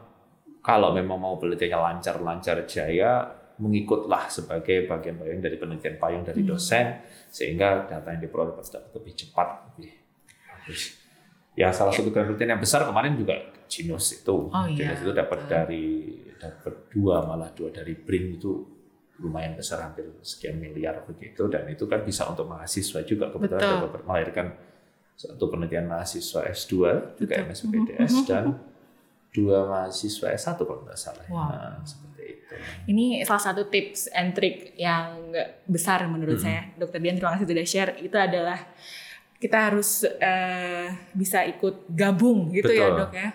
kalau 0.61 0.93
memang 0.93 1.17
mau 1.17 1.35
penelitiannya 1.41 1.79
lancar-lancar 1.79 2.65
jaya, 2.69 3.25
mengikutlah 3.61 4.29
sebagai 4.33 4.89
bagian-bagian 4.89 5.41
dari 5.41 5.57
penelitian 5.61 5.97
payung 6.01 6.25
dari 6.25 6.41
Hmm. 6.45 6.57
dosen, 6.57 6.87
sehingga 7.29 7.85
data 7.85 8.09
yang 8.13 8.25
diperoleh 8.25 8.57
dapat 8.57 8.93
lebih 8.97 9.13
cepat, 9.17 9.49
lebih. 9.77 9.93
Ya 11.59 11.69
salah 11.75 11.93
satu 11.93 12.09
penelitian 12.09 12.57
yang 12.57 12.63
besar 12.63 12.87
kemarin 12.89 13.19
juga 13.19 13.37
Genus 13.71 14.23
itu. 14.23 14.49
Oh, 14.51 14.67
iya, 14.67 14.97
itu 14.99 15.13
dapat 15.15 15.47
betul. 15.47 15.51
dari 15.51 15.87
dapat 16.41 16.75
dua 16.91 17.23
malah 17.23 17.53
dua 17.53 17.69
dari 17.71 17.93
BRIN 17.95 18.41
itu 18.41 18.65
lumayan 19.21 19.53
besar 19.53 19.85
hampir 19.85 20.09
sekian 20.25 20.57
miliar 20.57 21.05
begitu 21.05 21.45
dan 21.53 21.69
itu 21.69 21.85
kan 21.85 22.01
bisa 22.01 22.25
untuk 22.25 22.49
mahasiswa 22.49 23.05
juga 23.05 23.29
kebetulan 23.29 23.61
Betul. 23.61 23.85
dapat 23.93 24.03
melahirkan 24.09 24.47
satu 25.13 25.53
penelitian 25.53 25.85
mahasiswa 25.85 26.41
S2 26.49 26.73
juga 27.21 27.35
Betul. 27.37 27.47
MSPDS 27.53 28.13
dan 28.25 28.57
dua 29.31 29.67
mahasiswa 29.67 30.27
S1 30.35 30.59
kalau 30.59 30.83
nggak 30.83 30.99
salah. 30.99 31.25
Wow. 31.31 31.47
Nah, 31.49 31.79
seperti 31.87 32.23
itu. 32.35 32.53
Ini 32.91 33.23
salah 33.23 33.43
satu 33.43 33.71
tips 33.71 34.11
and 34.11 34.35
trick 34.35 34.75
yang 34.75 35.31
besar 35.65 36.03
menurut 36.11 36.39
saya. 36.39 36.75
Dokter 36.75 36.99
Dian 36.99 37.15
terima 37.15 37.39
kasih 37.39 37.47
sudah 37.47 37.67
share. 37.67 37.93
Itu 38.03 38.19
adalah 38.19 38.59
kita 39.41 39.73
harus 39.73 40.05
eh, 40.05 40.87
bisa 41.17 41.47
ikut 41.49 41.89
gabung 41.89 42.53
gitu 42.53 42.69
ya 42.75 42.93
Betul. 42.93 43.01
dok 43.07 43.13
ya. 43.15 43.29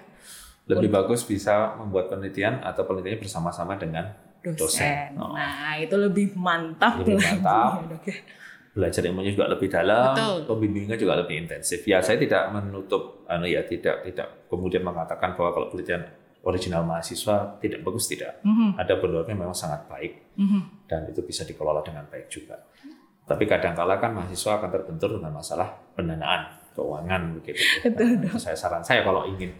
Lebih 0.65 0.89
bagus 0.91 1.21
bisa 1.23 1.73
membuat 1.77 2.09
penelitian 2.09 2.61
atau 2.61 2.85
penelitiannya 2.85 3.21
bersama-sama 3.21 3.73
dengan 3.77 4.13
Dosen. 4.45 4.57
dosen. 4.61 5.09
Oh. 5.17 5.33
Nah 5.33 5.73
itu 5.81 5.97
lebih 5.97 6.37
mantap 6.37 7.01
Lebih 7.01 7.17
lagi 7.17 7.41
mantap. 7.41 7.71
ya 7.81 7.85
dok 7.89 8.03
ya. 8.05 8.17
Belajar 8.75 9.07
ilmunya 9.07 9.31
juga 9.31 9.47
lebih 9.47 9.71
dalam, 9.71 10.11
Betul. 10.11 10.39
pembimbingan 10.51 10.99
juga 10.99 11.15
lebih 11.23 11.47
intensif. 11.47 11.79
Ya, 11.87 12.03
saya 12.03 12.19
tidak 12.19 12.51
menutup, 12.51 13.23
anu 13.31 13.47
ya, 13.47 13.63
tidak 13.63 14.03
tidak 14.03 14.51
kemudian 14.51 14.83
mengatakan 14.83 15.31
bahwa 15.31 15.55
kalau 15.55 15.67
penelitian 15.71 16.03
original 16.43 16.83
mahasiswa 16.83 17.55
tidak 17.63 17.81
bagus 17.81 18.05
tidak. 18.11 18.43
Mhm, 18.43 18.75
Ada 18.75 18.99
beberapa 18.99 19.31
yang 19.31 19.47
memang 19.47 19.55
sangat 19.55 19.87
baik 19.87 20.35
mhm. 20.37 20.85
dan 20.91 21.07
itu 21.07 21.23
bisa 21.23 21.47
dikelola 21.47 21.81
dengan 21.81 22.03
baik 22.11 22.27
juga. 22.27 22.59
Tapi 23.25 23.47
kadang-kala 23.49 23.97
kan 23.97 24.13
mahasiswa 24.13 24.61
akan 24.61 24.69
terbentur 24.69 25.17
dengan 25.17 25.33
masalah 25.33 25.71
pendanaan, 25.97 26.45
keuangan 26.77 27.41
begitu. 27.41 27.63
Betul, 27.81 28.21
Nah, 28.21 28.37
saya 28.37 28.53
saran 28.53 28.83
saya 28.85 29.01
kalau 29.01 29.25
ingin 29.25 29.55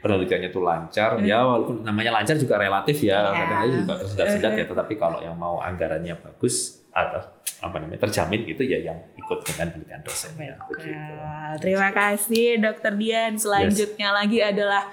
penelitiannya 0.00 0.48
itu 0.48 0.60
lancar, 0.60 1.18
ya 1.24 1.44
walaupun 1.44 1.80
namanya 1.84 2.20
lancar 2.20 2.36
juga 2.36 2.56
relatif 2.60 3.04
ya, 3.04 3.20
Iya. 3.20 3.32
kadang-kadang 3.36 3.78
juga 3.84 3.94
tersendat-sendat 4.00 4.52
ya. 4.54 4.64
Tetapi 4.68 4.94
kalau 4.96 5.18
yang 5.20 5.36
mau 5.36 5.60
anggarannya 5.60 6.14
bagus 6.20 6.84
atau 6.92 7.20
apa 7.58 7.82
namanya 7.82 8.06
terjamin 8.06 8.46
gitu 8.46 8.62
ya 8.62 8.78
yang 8.78 8.98
ikut 9.14 9.38
dengan 9.42 9.74
penelitian 9.74 10.02
dosennya 10.02 10.54
begitu. 10.70 10.94
Nah, 10.94 11.58
terima 11.58 11.90
kasih 11.90 12.62
Dokter 12.62 12.94
Dian. 12.94 13.34
Selanjutnya 13.34 14.14
lagi 14.14 14.38
adalah 14.38 14.86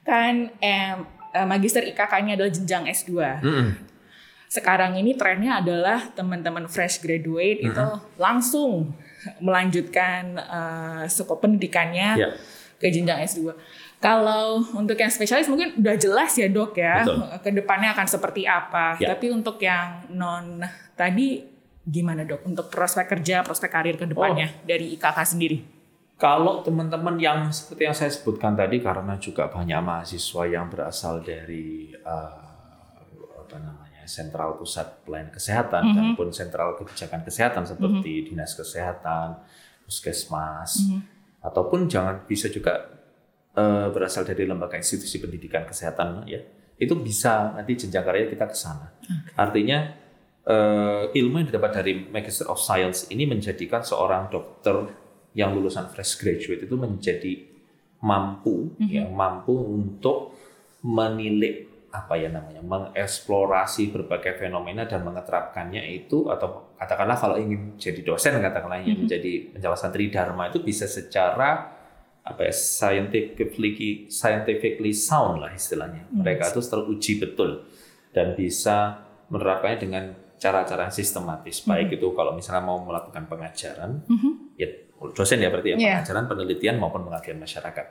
kan 0.00 0.48
eh, 0.58 0.96
magister 1.44 1.84
IKK-nya 1.84 2.40
adalah 2.40 2.48
jenjang 2.48 2.88
S2. 2.88 3.10
Mm-mm. 3.44 3.68
Sekarang 4.48 4.96
ini 4.96 5.14
trennya 5.14 5.60
adalah 5.60 6.10
teman-teman 6.10 6.66
fresh 6.66 6.98
graduate 6.98 7.62
itu 7.62 7.84
langsung 8.16 8.96
melanjutkan 9.38 10.40
eh, 10.40 11.02
skop 11.06 11.38
pendidikannya 11.38 12.16
Ya. 12.16 12.28
ke 12.80 12.88
jenjang 12.88 13.20
S2. 13.20 13.52
Kalau 14.00 14.64
untuk 14.72 14.96
yang 14.96 15.12
spesialis 15.12 15.44
mungkin 15.46 15.76
udah 15.76 15.92
jelas 16.00 16.32
ya 16.32 16.48
dok 16.48 16.72
ya 16.72 17.04
Betul. 17.04 17.20
ke 17.44 17.50
depannya 17.52 17.92
akan 17.92 18.08
seperti 18.08 18.48
apa. 18.48 18.96
Ya. 18.96 19.12
Tapi 19.12 19.28
untuk 19.28 19.60
yang 19.60 20.08
non 20.08 20.64
tadi 20.96 21.44
gimana 21.90 22.22
dok 22.22 22.46
untuk 22.46 22.70
prospek 22.70 23.10
kerja, 23.10 23.42
prospek 23.42 23.66
karir 23.68 23.96
ke 23.98 24.06
depannya 24.06 24.46
Oh. 24.46 24.64
dari 24.64 24.94
IKK 24.94 25.18
sendiri? 25.26 25.58
Kalau 26.14 26.60
teman-teman 26.60 27.16
yang 27.16 27.48
seperti 27.48 27.82
yang 27.82 27.96
saya 27.96 28.12
sebutkan 28.12 28.54
tadi 28.54 28.78
karena 28.78 29.16
juga 29.16 29.48
banyak 29.48 29.80
mahasiswa 29.80 30.42
yang 30.46 30.68
berasal 30.68 31.18
dari 31.20 31.90
eh, 31.90 32.46
apa 33.34 33.56
namanya 33.58 34.04
sentral 34.04 34.54
pusat 34.54 35.02
pelayanan 35.02 35.32
kesehatan 35.32 35.82
Mhm. 35.82 35.94
dan 35.96 36.06
pun 36.14 36.28
sentral 36.30 36.76
kebijakan 36.76 37.24
kesehatan 37.24 37.64
seperti 37.64 38.28
dinas 38.28 38.52
kesehatan, 38.52 39.40
puskesmas, 39.82 40.86
Mhm. 40.86 41.00
ataupun 41.42 41.88
jangan 41.88 42.22
bisa 42.24 42.46
juga 42.48 42.96
eh, 43.50 43.90
berasal 43.90 44.22
dari 44.22 44.46
lembaga 44.46 44.78
institusi 44.78 45.18
pendidikan 45.18 45.66
kesehatan 45.66 46.22
ya 46.24 46.38
itu 46.78 46.94
bisa 46.96 47.50
nanti 47.50 47.74
jenjang 47.74 48.06
karirnya 48.06 48.30
kita 48.30 48.46
ke 48.46 48.54
sana. 48.54 48.94
Artinya 49.34 49.90
eh, 50.46 51.04
ilmu 51.12 51.34
yang 51.42 51.48
didapat 51.48 51.70
dari 51.82 51.92
Magister 52.08 52.48
of 52.48 52.60
Science 52.60 53.08
ini 53.12 53.28
menjadikan 53.28 53.84
seorang 53.84 54.32
dokter 54.32 54.88
yang 55.36 55.54
lulusan 55.54 55.90
fresh 55.92 56.18
graduate 56.18 56.66
itu 56.66 56.74
menjadi 56.74 57.32
mampu 58.00 58.72
ya 58.80 59.04
mampu 59.06 59.52
untuk 59.52 60.32
menilik 60.80 61.68
apa 61.90 62.14
ya 62.14 62.30
namanya 62.30 62.62
mengeksplorasi 62.62 63.90
berbagai 63.90 64.38
fenomena 64.38 64.86
dan 64.86 65.02
mengeterapkannya 65.02 65.82
itu 65.90 66.30
atau 66.30 66.70
katakanlah 66.78 67.18
kalau 67.18 67.34
ingin 67.34 67.74
jadi 67.76 68.00
dosen 68.06 68.38
katakanlah 68.38 68.78
ingin 68.78 69.04
menjadi 69.04 69.50
penjelasan 69.58 69.90
tridharma 69.90 70.54
itu 70.54 70.62
bisa 70.62 70.86
secara 70.86 71.80
apa 72.22 72.46
ya 72.46 72.54
scientifically 72.54 74.06
scientifically 74.06 74.94
sound 74.94 75.42
lah 75.42 75.50
istilahnya. 75.50 76.06
Mereka 76.14 76.54
itu 76.54 76.62
teruji 76.62 77.12
betul 77.18 77.66
dan 78.14 78.38
bisa 78.38 79.02
menerapkannya 79.26 79.78
dengan 79.82 80.04
cara-cara 80.40 80.88
sistematis. 80.88 81.60
Baik 81.62 82.00
itu 82.00 82.08
kalau 82.16 82.32
misalnya 82.32 82.64
mau 82.64 82.80
melakukan 82.80 83.28
pengajaran 83.28 84.00
ya 84.56 84.66
dosen 85.12 85.38
ya 85.38 85.48
berarti 85.48 85.72
ya 85.72 85.76
Iya. 85.76 85.92
pengajaran 86.00 86.24
penelitian 86.26 86.76
maupun 86.80 87.04
pengabdian 87.04 87.36
masyarakat. 87.36 87.86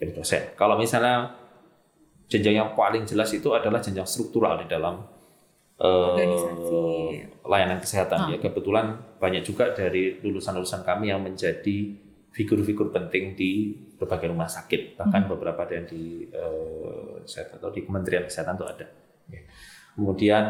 Jadi 0.00 0.10
dosen. 0.10 0.42
Kalau 0.56 0.74
misalnya 0.74 1.36
jenjang 2.26 2.56
yang 2.56 2.70
paling 2.72 3.04
jelas 3.04 3.28
itu 3.30 3.52
adalah 3.52 3.78
jenjang 3.78 4.08
struktural 4.08 4.56
di 4.56 4.66
dalam 4.66 5.04
eh, 5.74 5.84
Organisasi. 5.84 6.78
layanan 7.44 7.78
kesehatan. 7.78 8.32
Ya 8.32 8.38
kebetulan 8.38 8.86
banyak 9.20 9.42
juga 9.42 9.70
dari 9.70 10.16
lulusan-lulusan 10.18 10.82
kami 10.82 11.12
yang 11.12 11.20
menjadi 11.20 12.00
figur-figur 12.30 12.90
penting 12.90 13.34
di 13.34 13.74
berbagai 13.94 14.30
rumah 14.30 14.46
sakit. 14.46 14.96
Bahkan 14.96 15.28
beberapa 15.28 15.62
ada 15.62 15.74
yang 15.74 15.86
di 15.86 16.26
eh, 16.26 17.12
saya 17.24 17.50
tahu 17.52 17.70
di 17.70 17.84
Kementerian 17.84 18.24
Kesehatan 18.24 18.56
itu 18.56 18.66
ada. 18.66 18.86
Ya. 19.24 19.40
kemudian 19.94 20.44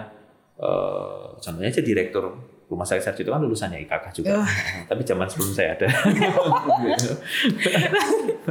eh, 0.61 1.25
contohnya 1.41 1.71
aja 1.71 1.83
direktur 1.83 2.25
rumah 2.65 2.87
sakit 2.89 3.03
Sarjito 3.05 3.29
kan 3.29 3.45
lulusannya 3.45 3.85
IKK 3.85 4.25
juga 4.25 4.41
tapi 4.91 5.05
zaman 5.05 5.29
sebelum 5.29 5.53
saya 5.53 5.77
ada 5.77 5.89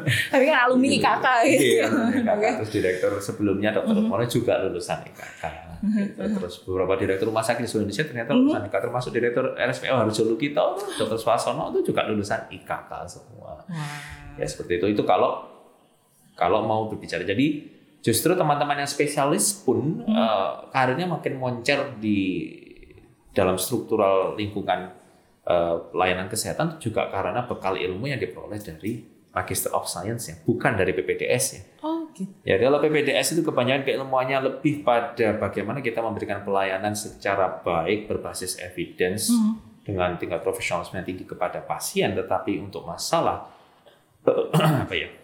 Tapi 0.04 0.44
kan 0.50 0.58
alumni 0.68 0.90
IKK 0.90 1.28
gitu. 1.54 1.66
Iya, 1.80 1.86
IKK. 2.22 2.46
Terus 2.60 2.72
direktur 2.74 3.12
sebelumnya 3.22 3.70
Dr. 3.72 4.02
Mono 4.04 4.26
juga 4.26 4.60
lulusan 4.66 5.06
IKK. 5.06 5.44
Gitu. 5.84 6.18
Terus 6.18 6.56
beberapa 6.66 6.94
direktur 6.98 7.30
rumah 7.30 7.46
sakit 7.46 7.64
di 7.64 7.70
seluruh 7.70 7.86
Indonesia 7.88 8.06
ternyata 8.10 8.32
lulusan 8.34 8.62
IKK 8.68 8.76
termasuk 8.90 9.12
direktur 9.14 9.46
RSPO 9.54 9.96
Harjo 9.96 10.24
Lukito, 10.26 10.66
Dr. 10.98 11.18
Swasono 11.18 11.70
itu 11.72 11.94
juga 11.94 12.10
lulusan 12.10 12.50
IKK 12.50 12.92
semua. 13.06 13.62
Ya 14.36 14.46
seperti 14.50 14.82
itu. 14.82 14.86
Itu 14.98 15.04
kalau 15.06 15.46
kalau 16.34 16.66
mau 16.66 16.90
berbicara. 16.90 17.22
Jadi 17.22 17.73
justru 18.04 18.36
teman-teman 18.36 18.84
yang 18.84 18.90
spesialis 18.92 19.64
pun 19.64 20.04
eh, 20.04 20.52
karirnya 20.76 21.08
makin 21.08 21.40
moncer 21.40 21.96
di 21.98 22.52
dalam 23.32 23.56
struktural 23.56 24.36
lingkungan 24.36 24.92
eh, 25.48 25.76
pelayanan 25.90 26.28
kesehatan 26.28 26.78
juga 26.84 27.08
karena 27.08 27.48
bekal 27.48 27.80
ilmu 27.80 28.12
yang 28.12 28.20
diperoleh 28.20 28.60
dari 28.60 29.10
Magister 29.34 29.74
of 29.74 29.90
Science 29.90 30.30
ya, 30.30 30.36
bukan 30.46 30.78
dari 30.78 30.94
PPDS 30.94 31.46
ya. 31.58 31.62
Oh 31.82 32.06
gitu. 32.14 32.30
Ya 32.46 32.62
kalau 32.62 32.78
PPDS 32.78 33.34
itu 33.34 33.42
kebanyakan 33.42 33.82
keilmuannya 33.82 34.38
lebih 34.46 34.86
pada 34.86 35.42
bagaimana 35.42 35.82
kita 35.82 36.06
memberikan 36.06 36.46
pelayanan 36.46 36.94
secara 36.94 37.50
baik 37.66 38.06
berbasis 38.06 38.62
evidence 38.62 39.34
dengan 39.82 40.22
tingkat 40.22 40.46
profesionalisme 40.46 41.02
yang 41.02 41.08
tinggi 41.10 41.26
kepada 41.26 41.66
pasien, 41.66 42.14
tetapi 42.14 42.62
untuk 42.62 42.86
masalah 42.86 43.50
apa 44.86 44.94
ya 44.94 45.23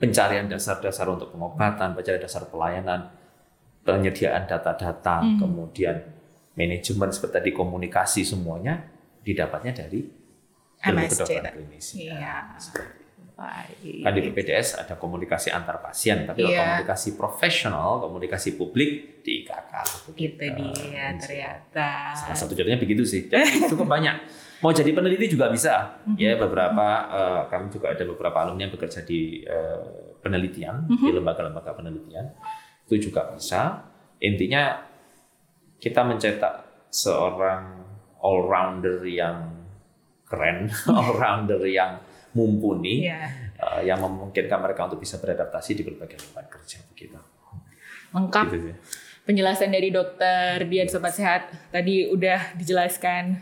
pencarian 0.00 0.48
dasar-dasar 0.48 1.06
untuk 1.12 1.30
pengobatan, 1.36 1.92
pencarian 1.92 2.24
dasar 2.24 2.48
pelayanan, 2.48 3.12
penyediaan 3.84 4.48
data-data, 4.48 5.20
kemudian 5.36 6.00
manajemen 6.56 7.12
seperti 7.12 7.34
tadi 7.36 7.50
komunikasi 7.52 8.24
semuanya 8.24 8.80
didapatnya 9.20 9.84
dari 9.84 10.00
MSc 10.80 11.28
kedokteran 11.28 11.52
klinis. 11.52 11.86
Iya. 12.00 12.56
Baik. 13.40 14.04
Kan 14.04 14.12
di 14.12 14.20
PPDS 14.28 14.68
ada 14.84 15.00
komunikasi 15.00 15.48
antar 15.48 15.80
pasien, 15.80 16.28
tapi 16.28 16.44
kalau 16.44 16.52
Iya. 16.52 16.60
komunikasi 16.84 17.08
profesional, 17.16 18.04
komunikasi 18.04 18.60
publik 18.60 19.24
di 19.24 19.44
IKK. 19.44 19.72
Itu 20.12 20.36
dia 20.36 21.16
ternyata. 21.16 22.12
Salah 22.12 22.36
satu 22.36 22.52
contohnya 22.52 22.76
begitu 22.76 23.00
sih. 23.04 23.32
Jadi 23.32 23.64
cukup 23.72 23.88
banyak. 23.88 24.16
Mau 24.60 24.70
jadi 24.70 24.90
peneliti 24.90 25.26
juga 25.28 25.48
bisa. 25.48 25.96
Ya 26.14 26.36
beberapa 26.36 26.86
eh, 27.08 27.42
kami 27.48 27.68
juga 27.68 27.90
ada 27.90 28.04
beberapa 28.04 28.38
alumni 28.38 28.64
yang 28.64 28.72
bekerja 28.72 29.00
di 29.02 29.40
eh, 29.40 29.80
penelitian 30.18 30.84
di 30.86 31.10
lembaga-lembaga 31.10 31.72
penelitian 31.72 32.28
itu 32.84 33.08
juga 33.08 33.30
bisa. 33.30 33.88
Intinya 34.18 34.84
kita 35.76 36.04
mencetak 36.04 36.54
seorang 36.88 37.80
all 38.20 38.44
rounder 38.44 39.00
yang 39.02 39.64
keren, 40.22 40.68
all 40.92 41.14
rounder 41.14 41.64
yang 41.64 41.96
mumpuni, 42.30 43.08
Iya. 43.08 43.26
eh, 43.56 43.80
yang 43.84 43.98
memungkinkan 43.98 44.60
mereka 44.60 44.86
untuk 44.86 45.00
bisa 45.00 45.16
beradaptasi 45.16 45.72
di 45.72 45.82
berbagai 45.82 46.20
lingkungan 46.20 46.46
kerja 46.46 46.78
begitu. 46.86 47.16
Lengkap 48.10 48.44
Gitu 48.46 48.58
sih. 48.66 48.76
penjelasan 49.20 49.70
dari 49.70 49.88
dokter 49.88 50.58
Dian 50.66 50.86
Sobat 50.86 51.14
Sehat 51.14 51.46
tadi 51.70 52.02
udah 52.04 52.54
dijelaskan 52.54 53.38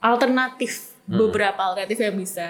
alternatif 0.00 0.96
beberapa 1.10 1.60
alternatif 1.72 1.98
yang 2.00 2.16
bisa 2.16 2.48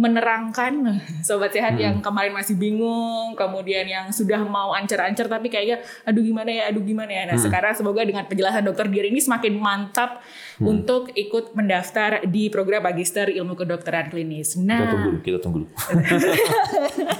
menerangkan 0.00 0.96
sobat 1.26 1.52
sehat 1.52 1.76
yang 1.76 2.00
kemarin 2.00 2.32
masih 2.32 2.56
bingung 2.56 3.36
kemudian 3.36 3.84
yang 3.84 4.08
sudah 4.08 4.40
mau 4.40 4.72
ancer-ancer 4.72 5.28
tapi 5.28 5.52
kayaknya 5.52 5.84
aduh 6.08 6.24
gimana 6.24 6.48
ya? 6.48 6.62
Aduh 6.72 6.80
gimana 6.80 7.12
ya? 7.12 7.22
Nah 7.28 7.36
sekarang 7.36 7.76
semoga 7.76 8.00
dengan 8.00 8.24
penjelasan 8.24 8.64
dokter 8.64 8.88
Dian 8.88 9.12
ini 9.12 9.20
semakin 9.20 9.60
mantap 9.60 10.24
untuk 10.56 11.12
ikut 11.12 11.52
mendaftar 11.52 12.24
di 12.24 12.48
program 12.48 12.88
magister 12.88 13.28
ilmu 13.28 13.52
kedokteran 13.52 14.08
klinis. 14.08 14.56
Kita 14.56 14.64
nah 14.64 14.88
tunggu, 14.88 15.10
kita 15.20 15.38
tunggu. 15.42 15.68
Iya. 15.68 17.12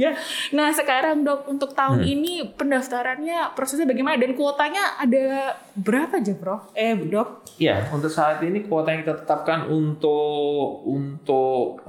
Iya. 0.00 0.14
Nah 0.54 0.70
sekarang 0.72 1.26
dok 1.26 1.50
untuk 1.50 1.74
tahun 1.74 2.06
ini 2.06 2.54
pendaftarannya 2.56 3.52
prosesnya 3.58 3.84
bagaimana 3.84 4.16
dan 4.16 4.32
kuotanya 4.32 4.96
ada 5.00 5.56
berapa 5.76 6.20
aja 6.20 6.34
bro? 6.36 6.70
Eh 6.72 6.94
dok? 6.96 7.58
Iya, 7.58 7.90
untuk 7.92 8.08
saat 8.08 8.40
ini 8.40 8.64
kuota 8.64 8.94
yang 8.94 9.02
kita 9.04 9.26
tetapkan 9.26 9.68
untuk 9.68 10.86
untuk 10.86 11.84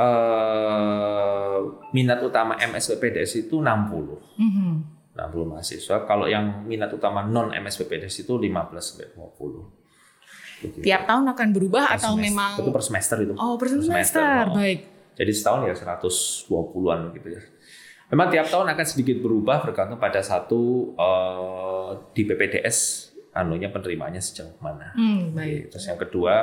eh, 0.00 1.58
minat 1.92 2.20
utama 2.24 2.56
MSPPDS 2.56 3.48
itu 3.48 3.60
60. 3.60 4.40
Mhm. 4.40 4.70
60 5.16 5.44
mahasiswa. 5.44 5.96
Kalau 6.08 6.24
yang 6.30 6.64
minat 6.64 6.88
utama 6.94 7.26
non 7.26 7.52
MSPPDS 7.52 8.24
itu 8.24 8.32
15 8.38 8.80
sampai 8.80 9.12
20. 9.12 9.80
Begitu. 10.60 10.84
Tiap 10.84 11.08
tahun 11.08 11.24
akan 11.32 11.48
berubah 11.56 11.84
Per 11.88 11.96
atau 11.96 12.12
semester. 12.16 12.24
memang? 12.28 12.52
itu 12.60 12.70
per 12.70 12.84
semester 12.84 13.16
itu. 13.24 13.34
Oh 13.36 13.56
per 13.56 13.68
Per 13.72 13.80
semester, 13.80 14.44
oh. 14.44 14.56
baik. 14.56 14.80
Jadi 15.16 15.32
setahun 15.34 15.66
ya 15.66 15.74
120-an 15.74 17.00
gitu 17.14 17.28
ya. 17.34 17.42
Memang 18.10 18.26
tiap 18.26 18.46
tahun 18.50 18.74
akan 18.74 18.86
sedikit 18.86 19.22
berubah 19.22 19.62
bergantung 19.62 20.02
pada 20.02 20.18
satu 20.18 20.92
eh, 20.98 21.90
di 22.10 22.22
PPDS 22.26 22.78
anunya 23.30 23.70
penerimaannya 23.70 24.18
sejauh 24.18 24.58
mana. 24.58 24.90
Hmm, 24.98 25.30
baik. 25.30 25.70
Terus 25.70 25.84
yang 25.86 25.98
kedua 25.98 26.34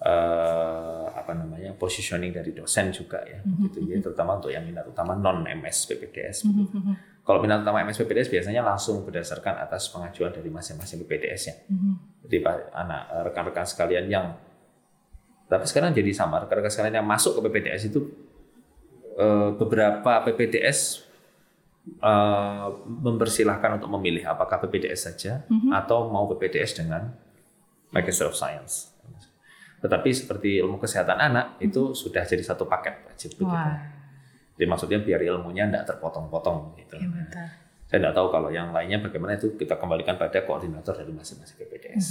eh, 0.00 1.06
apa 1.12 1.32
namanya 1.34 1.74
positioning 1.76 2.32
dari 2.32 2.54
dosen 2.54 2.94
juga 2.94 3.18
ya, 3.26 3.42
gitu 3.66 3.82
ya, 3.84 3.98
terutama 3.98 4.38
untuk 4.38 4.48
yang 4.48 4.64
minat 4.64 4.86
utama 4.86 5.12
non 5.12 5.44
MS 5.44 5.90
PPDS. 5.90 6.46
begitu. 6.46 6.78
Kalau 7.26 7.42
minat 7.42 7.66
utama 7.66 7.82
MS 7.82 7.98
PPDS 8.00 8.30
biasanya 8.30 8.62
langsung 8.62 9.02
berdasarkan 9.02 9.58
atas 9.58 9.90
pengajuan 9.90 10.30
dari 10.30 10.46
masing-masing 10.46 11.02
PPDS-nya. 11.02 11.54
Jadi 12.22 12.36
pak- 12.40 12.70
anak 12.72 13.02
eh, 13.10 13.22
rekan-rekan 13.26 13.66
sekalian 13.66 14.06
yang 14.06 14.26
tapi 15.46 15.64
sekarang 15.66 15.94
jadi 15.94 16.10
sama 16.10 16.42
rekan-rekan 16.42 16.70
sekalian 16.72 17.02
yang 17.02 17.06
masuk 17.06 17.38
ke 17.38 17.40
PPDS 17.46 17.94
itu 17.94 18.10
eh, 19.14 19.50
beberapa 19.54 20.22
PPDS 20.26 21.06
eh, 22.02 22.68
mempersilahkan 22.86 23.78
untuk 23.78 23.90
memilih 23.94 24.26
apakah 24.26 24.58
PPDS 24.66 25.00
saja 25.12 25.46
atau 25.70 26.10
mau 26.10 26.26
PPDS 26.34 26.82
dengan 26.82 27.14
Magister 27.94 28.26
of 28.26 28.34
Science. 28.34 28.90
Tetapi 29.78 30.10
seperti 30.10 30.58
ilmu 30.58 30.82
kesehatan 30.82 31.20
anak 31.20 31.60
itu 31.62 31.94
sudah 31.94 32.26
jadi 32.26 32.42
satu 32.42 32.66
paket 32.66 33.06
wajib 33.06 33.38
begitu. 33.38 33.46
Wah, 33.46 33.76
Jadi 34.56 34.64
maksudnya 34.66 34.98
biar 35.04 35.20
ilmunya 35.20 35.68
tidak 35.68 35.84
terpotong-potong 35.94 36.80
gitu. 36.80 36.96
ya 36.96 37.06
betul. 37.06 37.65
Saya 37.86 38.02
tidak 38.02 38.14
tahu 38.14 38.28
kalau 38.28 38.50
yang 38.50 38.74
lainnya 38.74 38.98
bagaimana 38.98 39.34
itu 39.34 39.54
kita 39.54 39.78
kembalikan 39.78 40.18
pada 40.18 40.42
koordinator 40.42 40.90
dari 40.92 41.10
masing-masing 41.10 41.54
PPDS. 41.56 42.06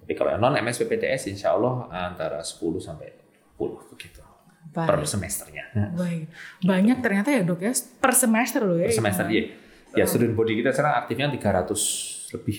Tapi 0.00 0.12
kalau 0.16 0.32
yang 0.32 0.40
non 0.40 0.56
MS 0.56 0.80
PPDS 0.80 1.28
insya 1.28 1.52
Allah 1.52 1.84
antara 1.92 2.40
10 2.40 2.56
sampai 2.80 3.12
20 3.54 3.92
begitu 3.92 4.24
per 4.70 4.96
Baik. 4.96 5.04
semesternya. 5.04 5.64
Baik. 5.92 6.30
Banyak 6.62 6.98
ternyata 7.00 7.28
ya 7.28 7.42
dok 7.42 7.60
ya 7.60 7.72
per 8.00 8.12
semester 8.14 8.64
loh 8.64 8.80
ya. 8.80 8.88
Per 8.88 8.96
semester 8.96 9.28
iya. 9.28 9.52
Ya 9.92 10.04
student 10.06 10.32
body 10.32 10.56
kita 10.56 10.70
sekarang 10.70 11.04
aktifnya 11.04 11.28
300 11.28 12.32
lebih. 12.32 12.58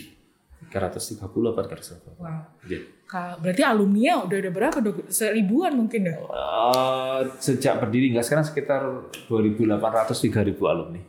330 0.72 1.18
apa 1.52 1.62
300 1.66 2.00
Wow. 2.16 2.62
Ka- 3.04 3.36
Berarti 3.42 3.60
alumni 3.60 4.24
udah 4.24 4.38
ada 4.38 4.52
berapa 4.54 4.78
dok? 4.80 5.10
Seribuan 5.10 5.74
mungkin 5.76 6.06
ya? 6.06 6.16
Eh, 6.16 7.20
sejak 7.42 7.82
berdiri 7.82 8.14
enggak 8.14 8.24
sekarang 8.24 8.46
sekitar 8.46 8.82
2.800 9.28 10.16
3.000 10.16 10.56
alumni 10.64 11.02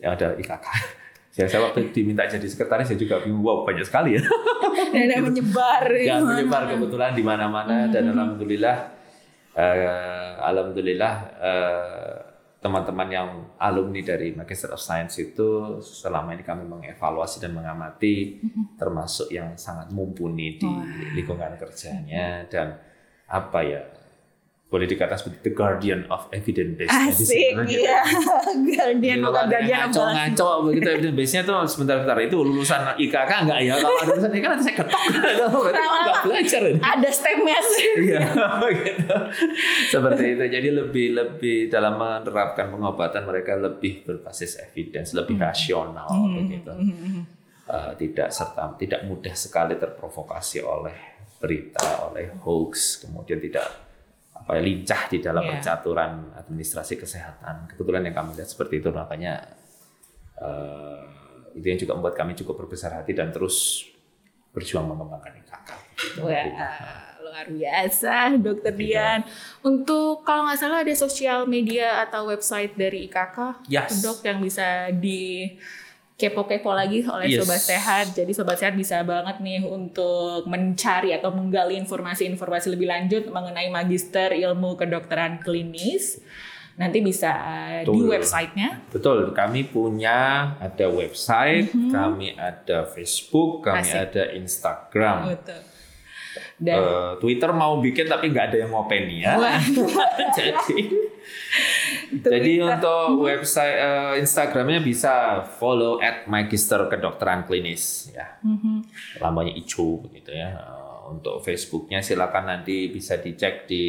yang 0.00 0.16
ada 0.16 0.36
IKK. 0.36 0.66
Ya, 1.38 1.46
saya 1.46 1.62
waktu 1.62 1.94
diminta 1.94 2.26
jadi 2.26 2.42
sekretaris 2.42 2.90
saya 2.90 2.98
juga 2.98 3.22
bingung, 3.22 3.46
wow 3.46 3.62
banyak 3.62 3.86
sekali 3.86 4.18
ya. 4.18 4.22
Dan 4.92 5.14
ada 5.14 5.22
menyebar. 5.22 5.86
Ya 5.94 6.18
di 6.18 6.26
menyebar 6.26 6.66
kebetulan 6.66 7.14
di 7.14 7.22
mana-mana 7.22 7.86
dan 7.86 8.10
alhamdulillah, 8.10 8.76
eh, 9.54 10.34
alhamdulillah 10.42 11.14
eh, 11.38 12.14
teman-teman 12.58 13.08
yang 13.08 13.28
alumni 13.62 14.02
dari 14.02 14.34
Magister 14.34 14.74
of 14.74 14.82
Science 14.82 15.22
itu 15.22 15.78
selama 15.80 16.34
ini 16.34 16.42
kami 16.42 16.66
mengevaluasi 16.66 17.38
dan 17.38 17.54
mengamati, 17.54 18.42
termasuk 18.74 19.30
yang 19.30 19.54
sangat 19.54 19.86
mumpuni 19.94 20.58
di 20.58 20.68
lingkungan 21.14 21.54
kerjanya 21.56 22.44
dan 22.50 22.74
apa 23.30 23.60
ya 23.62 23.80
boleh 24.70 24.86
dikatakan 24.86 25.18
seperti 25.18 25.50
the 25.50 25.52
guardian 25.52 26.06
of 26.14 26.30
evidence 26.30 26.78
based 26.78 26.94
Asik, 26.94 27.58
iya. 27.66 28.06
Guardian 28.78 29.18
Gitu 29.18 29.26
bukan 29.26 29.34
kan, 29.34 29.50
guardian 29.50 29.78
ngaco 29.90 29.98
of 29.98 30.14
ngaco 30.14 30.50
begitu 30.70 30.88
evidence 30.94 31.16
base-nya 31.18 31.42
tuh 31.42 31.56
sebentar-sebentar 31.66 32.18
itu 32.22 32.36
lulusan 32.38 32.80
IKK 32.94 33.32
enggak 33.50 33.60
ya 33.66 33.74
kalau 33.82 33.98
ada 33.98 34.10
lulusan 34.14 34.30
IKK 34.30 34.46
nanti 34.46 34.64
saya 34.70 34.76
ketok 34.78 35.02
berarti 35.66 35.82
enggak 35.82 36.18
belajar 36.22 36.60
ini 36.70 36.80
Ada 36.80 37.08
stepnya 37.10 37.58
sih. 37.66 37.88
Iya, 37.98 38.20
gitu. 38.78 39.16
Seperti 39.90 40.24
itu. 40.38 40.44
Jadi 40.46 40.68
lebih 40.70 41.06
lebih 41.18 41.58
dalam 41.66 41.98
menerapkan 41.98 42.70
pengobatan 42.70 43.22
mereka 43.26 43.58
lebih 43.58 44.06
berbasis 44.06 44.62
evidence, 44.62 45.18
lebih 45.18 45.34
rasional 45.34 46.30
begitu. 46.30 46.70
Eh, 47.70 47.92
tidak 47.98 48.28
serta 48.30 48.74
tidak 48.78 49.02
mudah 49.06 49.34
sekali 49.34 49.74
terprovokasi 49.78 50.62
oleh 50.62 50.96
berita, 51.38 52.10
oleh 52.10 52.38
hoax, 52.42 53.06
kemudian 53.06 53.38
tidak 53.38 53.89
apa 54.40 54.56
ya, 54.56 54.62
lincah 54.62 55.02
di 55.06 55.18
dalam 55.18 55.44
Iya. 55.44 55.50
percaturan 55.54 56.12
administrasi 56.34 56.96
kesehatan. 56.96 57.68
Kebetulan 57.68 58.02
yang 58.02 58.16
kami 58.16 58.34
lihat 58.34 58.48
seperti 58.48 58.80
itu 58.80 58.88
makanya 58.90 59.44
eh, 60.36 61.00
itu 61.52 61.66
yang 61.66 61.78
juga 61.78 61.92
membuat 61.94 62.14
kami 62.14 62.32
cukup 62.32 62.64
berbesar 62.64 62.94
hati 62.94 63.12
dan 63.12 63.28
terus 63.28 63.84
berjuang 64.50 64.86
mengembangkan 64.86 65.36
IKK. 65.36 65.68
Wah, 66.18 66.46
luar 67.20 67.46
biasa, 67.46 68.34
Dokter 68.36 68.72
Dian. 68.72 69.20
Untuk 69.60 70.24
kalau 70.24 70.48
nggak 70.48 70.58
salah 70.58 70.80
ada 70.80 70.94
sosial 70.96 71.44
media 71.44 72.02
atau 72.02 72.26
website 72.26 72.74
dari 72.74 73.06
IKK, 73.06 73.68
Yes. 73.68 74.00
dok 74.00 74.24
yang 74.24 74.40
bisa 74.40 74.90
di 74.90 75.54
kepo-kepo 76.20 76.70
lagi 76.70 77.00
oleh 77.02 77.26
Yes. 77.26 77.40
sobat 77.40 77.58
sehat. 77.58 78.06
Jadi 78.12 78.30
sobat 78.30 78.54
sehat 78.54 78.76
bisa 78.76 79.00
banget 79.02 79.40
nih 79.40 79.64
untuk 79.64 80.44
mencari 80.44 81.10
atau 81.10 81.32
menggali 81.32 81.80
informasi-informasi 81.80 82.68
lebih 82.68 82.86
lanjut 82.86 83.26
mengenai 83.26 83.66
magister 83.66 84.30
ilmu 84.30 84.76
kedokteran 84.76 85.40
klinis. 85.40 86.20
Nanti 86.76 87.00
bisa 87.00 87.28
uh, 87.32 87.80
di 87.82 87.92
Betul. 87.92 88.08
websitenya. 88.08 88.68
Betul, 88.88 89.18
kami 89.32 89.64
punya 89.64 90.16
ada 90.56 90.86
website, 90.88 91.68
kami 91.72 92.32
ada 92.32 92.84
Facebook, 92.86 93.64
kami 93.64 93.84
Asik. 93.84 94.00
ada 94.06 94.22
Instagram. 94.32 95.18
Betul. 95.32 95.60
Dan 96.56 96.76
Eh, 96.78 97.12
Twitter 97.18 97.50
mau 97.50 97.80
bikin 97.80 98.06
tapi 98.06 98.30
nggak 98.30 98.52
ada 98.52 98.56
yang 98.60 98.70
ngopeni 98.70 99.24
ya. 99.24 99.34
Jadi 100.38 100.78
Jadi 102.24 102.62
untuk 102.62 103.26
website 103.26 103.76
eh, 103.76 104.12
Instagramnya 104.22 104.80
bisa 104.82 105.42
follow 105.46 105.98
at 105.98 106.26
Magister 106.26 106.86
Kedokteran 106.86 107.46
Klinis 107.46 108.10
ya. 108.14 108.38
Lambangnya 109.18 109.54
hijau 109.58 110.02
begitu 110.06 110.30
ya. 110.34 110.54
Eh, 110.54 110.88
Untuk 111.10 111.42
Facebooknya 111.42 111.98
silakan 111.98 112.46
nanti 112.46 112.86
bisa 112.86 113.18
dicek 113.18 113.66
di 113.66 113.82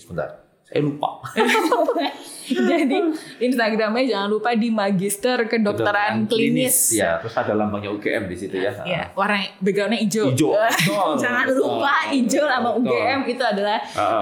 sebentar. 0.00 0.51
Saya 0.72 0.82
lupa. 0.82 1.20
Jadi 2.42 2.96
Instagramnya 3.38 4.04
jangan 4.08 4.28
lupa 4.28 4.50
di 4.52 4.68
Magister 4.68 5.44
Kedokteran 5.44 6.26
Klinis. 6.26 6.90
Ya, 6.90 7.20
terus 7.20 7.32
ada 7.32 7.52
lambangnya 7.52 7.92
UGM 7.92 8.26
di 8.26 8.36
situ 8.36 8.56
ya. 8.56 8.72
Ya, 8.82 9.12
warna 9.12 9.40
backgroundnya 9.60 10.00
hijau. 10.00 10.32
Hijau. 10.32 10.50
Jangan 11.22 11.46
lupa 11.52 12.10
hijau 12.10 12.44
sama. 12.44 12.68
UGM 12.74 13.20
itu 13.28 13.42
adalah. 13.42 13.78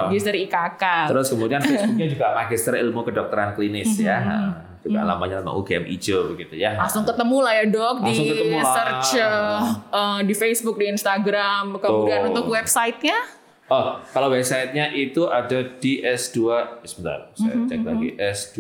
Magister 0.07 0.35
IKK. 0.37 0.85
Terus 1.09 1.27
kemudian 1.31 1.61
Facebooknya 1.63 2.07
juga 2.11 2.27
Magister 2.35 2.75
Ilmu 2.77 3.01
Kedokteran 3.03 3.55
Klinis 3.55 3.95
ya. 3.97 4.19
Nah, 4.21 4.51
Juga 4.81 5.05
lambangnya 5.05 5.45
lambang 5.45 5.61
UGM 5.61 5.85
hijau 5.93 6.33
begitu 6.33 6.57
ya. 6.57 6.73
langsung 6.73 7.05
ketemu 7.05 7.45
lah 7.45 7.53
ya 7.53 7.65
dok 7.69 8.01
Langsung 8.01 8.25
di 8.25 8.33
ketemu 8.33 8.57
lah. 8.57 8.73
search 8.73 9.09
uh, 9.21 9.61
uh, 9.93 10.19
di 10.25 10.33
Facebook, 10.33 10.81
di 10.81 10.89
Instagram, 10.89 11.77
kemudian 11.77 12.25
Tuh. 12.25 12.29
untuk 12.33 12.45
websitenya 12.49 13.21
Oh, 13.71 14.03
kalau 14.11 14.35
websitenya 14.35 14.91
itu 14.91 15.31
ada 15.31 15.63
di 15.79 16.03
S2, 16.03 16.39
eh, 16.51 16.67
sebentar, 16.83 17.31
saya 17.39 17.55
Mhm, 17.55 17.67
cek 17.71 17.81
lagi 17.87 18.09
S2 18.19 18.59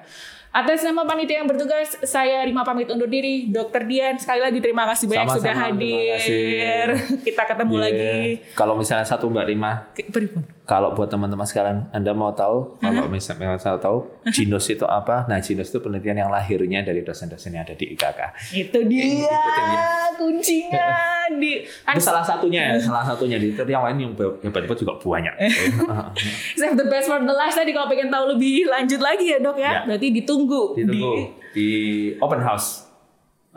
Atas 0.48 0.80
nama 0.80 1.04
panitia 1.04 1.38
yang 1.38 1.46
bertugas, 1.46 1.92
saya 2.02 2.40
Rima 2.42 2.64
pamit 2.64 2.88
undur 2.88 3.06
diri. 3.06 3.46
Dokter 3.46 3.84
Dian, 3.84 4.16
sekali 4.16 4.40
lagi 4.40 4.58
terima 4.58 4.88
kasih 4.88 5.04
banyak 5.06 5.28
Sama-sama, 5.28 5.38
sudah 5.38 5.54
hadir. 5.62 6.88
kasih. 6.96 7.20
Kita 7.22 7.42
ketemu 7.44 7.74
Iya. 7.74 7.82
lagi. 7.84 8.16
Kalau 8.54 8.74
misalnya 8.74 9.04
satu 9.04 9.28
Mbak 9.28 9.44
Rima, 9.46 9.72
Ke-? 9.92 10.08
Kalau 10.68 10.92
buat 10.92 11.08
teman-teman 11.08 11.48
sekalian, 11.48 11.88
Anda 11.96 12.12
mau 12.12 12.28
tahu, 12.36 12.76
kalau 12.76 13.08
misalnya 13.08 13.56
saya 13.56 13.80
tahu, 13.80 14.04
Ginos 14.28 14.68
itu 14.68 14.84
apa? 14.84 15.24
Nah, 15.24 15.40
Ginos 15.40 15.72
itu 15.72 15.80
penelitian 15.80 16.20
yang 16.20 16.28
lahirnya 16.28 16.84
dari 16.84 17.00
dosen-dosen 17.00 17.56
yang 17.56 17.64
ada 17.64 17.72
di 17.72 17.96
IKK. 17.96 18.20
Itu 18.52 18.84
dia 18.84 19.24
ya. 19.24 19.40
kuncinya 20.20 20.92
di 21.40 21.64
kan 21.88 21.96
Itu 21.96 22.04
salah 22.04 22.20
satunya 22.20 22.76
ya, 22.76 22.76
salah 22.76 23.00
satunya. 23.00 23.40
Di 23.40 23.56
itu 23.56 23.64
yang 23.64 23.80
lain 23.80 23.96
yang 23.96 24.12
hebat-hebat 24.44 24.76
juga 24.76 25.00
banyak. 25.00 25.34
save 26.60 26.76
the 26.76 26.84
best 26.92 27.08
for 27.08 27.16
the 27.16 27.32
last 27.32 27.56
tadi 27.56 27.72
kalau 27.72 27.88
pengen 27.88 28.12
tahu 28.12 28.36
lebih 28.36 28.68
lanjut 28.68 29.00
lagi 29.00 29.24
ya 29.24 29.40
dok 29.40 29.56
ya. 29.56 29.72
Ya. 29.72 29.80
Berarti 29.88 30.12
ditunggu, 30.20 30.76
Ditunggu 30.76 31.32
di 31.56 31.70
open 32.20 32.44
house. 32.44 32.87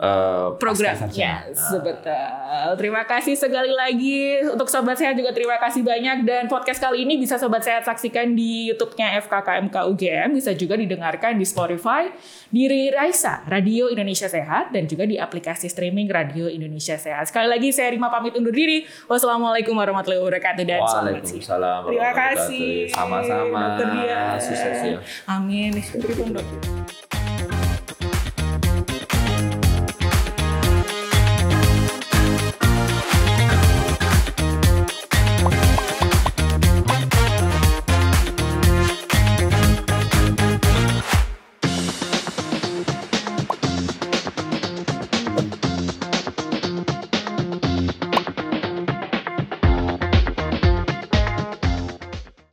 Eh, 0.02 0.48
program. 0.58 0.94
sarjana. 0.98 1.46
Yes, 1.46 1.62
betul. 1.78 2.70
Terima 2.76 3.02
kasih 3.06 3.34
sekali 3.38 3.70
lagi 3.70 4.42
untuk 4.50 4.66
Sobat 4.66 4.98
Sehat 4.98 5.14
juga 5.14 5.30
terima 5.30 5.56
kasih 5.62 5.86
banyak 5.86 6.26
dan 6.26 6.50
podcast 6.50 6.82
kali 6.82 7.06
ini 7.06 7.16
bisa 7.16 7.38
Sobat 7.38 7.62
Sehat 7.62 7.86
saksikan 7.86 8.34
di 8.34 8.74
YouTube-nya 8.74 9.22
FKKMK 9.22 9.76
UGM, 9.94 10.28
bisa 10.34 10.50
juga 10.58 10.74
didengarkan 10.74 11.38
di 11.38 11.46
Spotify, 11.46 12.10
di 12.50 12.66
Raisa 12.90 13.46
Radio 13.46 13.86
Indonesia 13.88 14.26
Sehat 14.26 14.74
dan 14.74 14.90
juga 14.90 15.06
di 15.06 15.16
aplikasi 15.16 15.70
streaming 15.70 16.10
Radio 16.10 16.50
Indonesia 16.50 16.98
Sehat. 16.98 17.30
Sekali 17.30 17.46
lagi 17.46 17.70
saya 17.70 17.94
Rima 17.94 18.10
pamit 18.10 18.34
undur 18.34 18.52
diri. 18.52 18.84
Wassalamualaikum 19.06 19.72
warahmatullahi 19.78 20.20
wabarakatuh 20.20 20.64
dan. 20.66 20.80
Waalaikumsalam. 20.82 21.80
Terima 21.86 22.12
kasih. 22.12 22.90
Sama-sama. 22.90 23.78
Dokter. 23.78 24.40
Sukses 24.42 24.78
ya. 24.82 24.98
Amin. 25.30 25.72
Pripun, 25.78 26.34
Dok? 26.34 27.21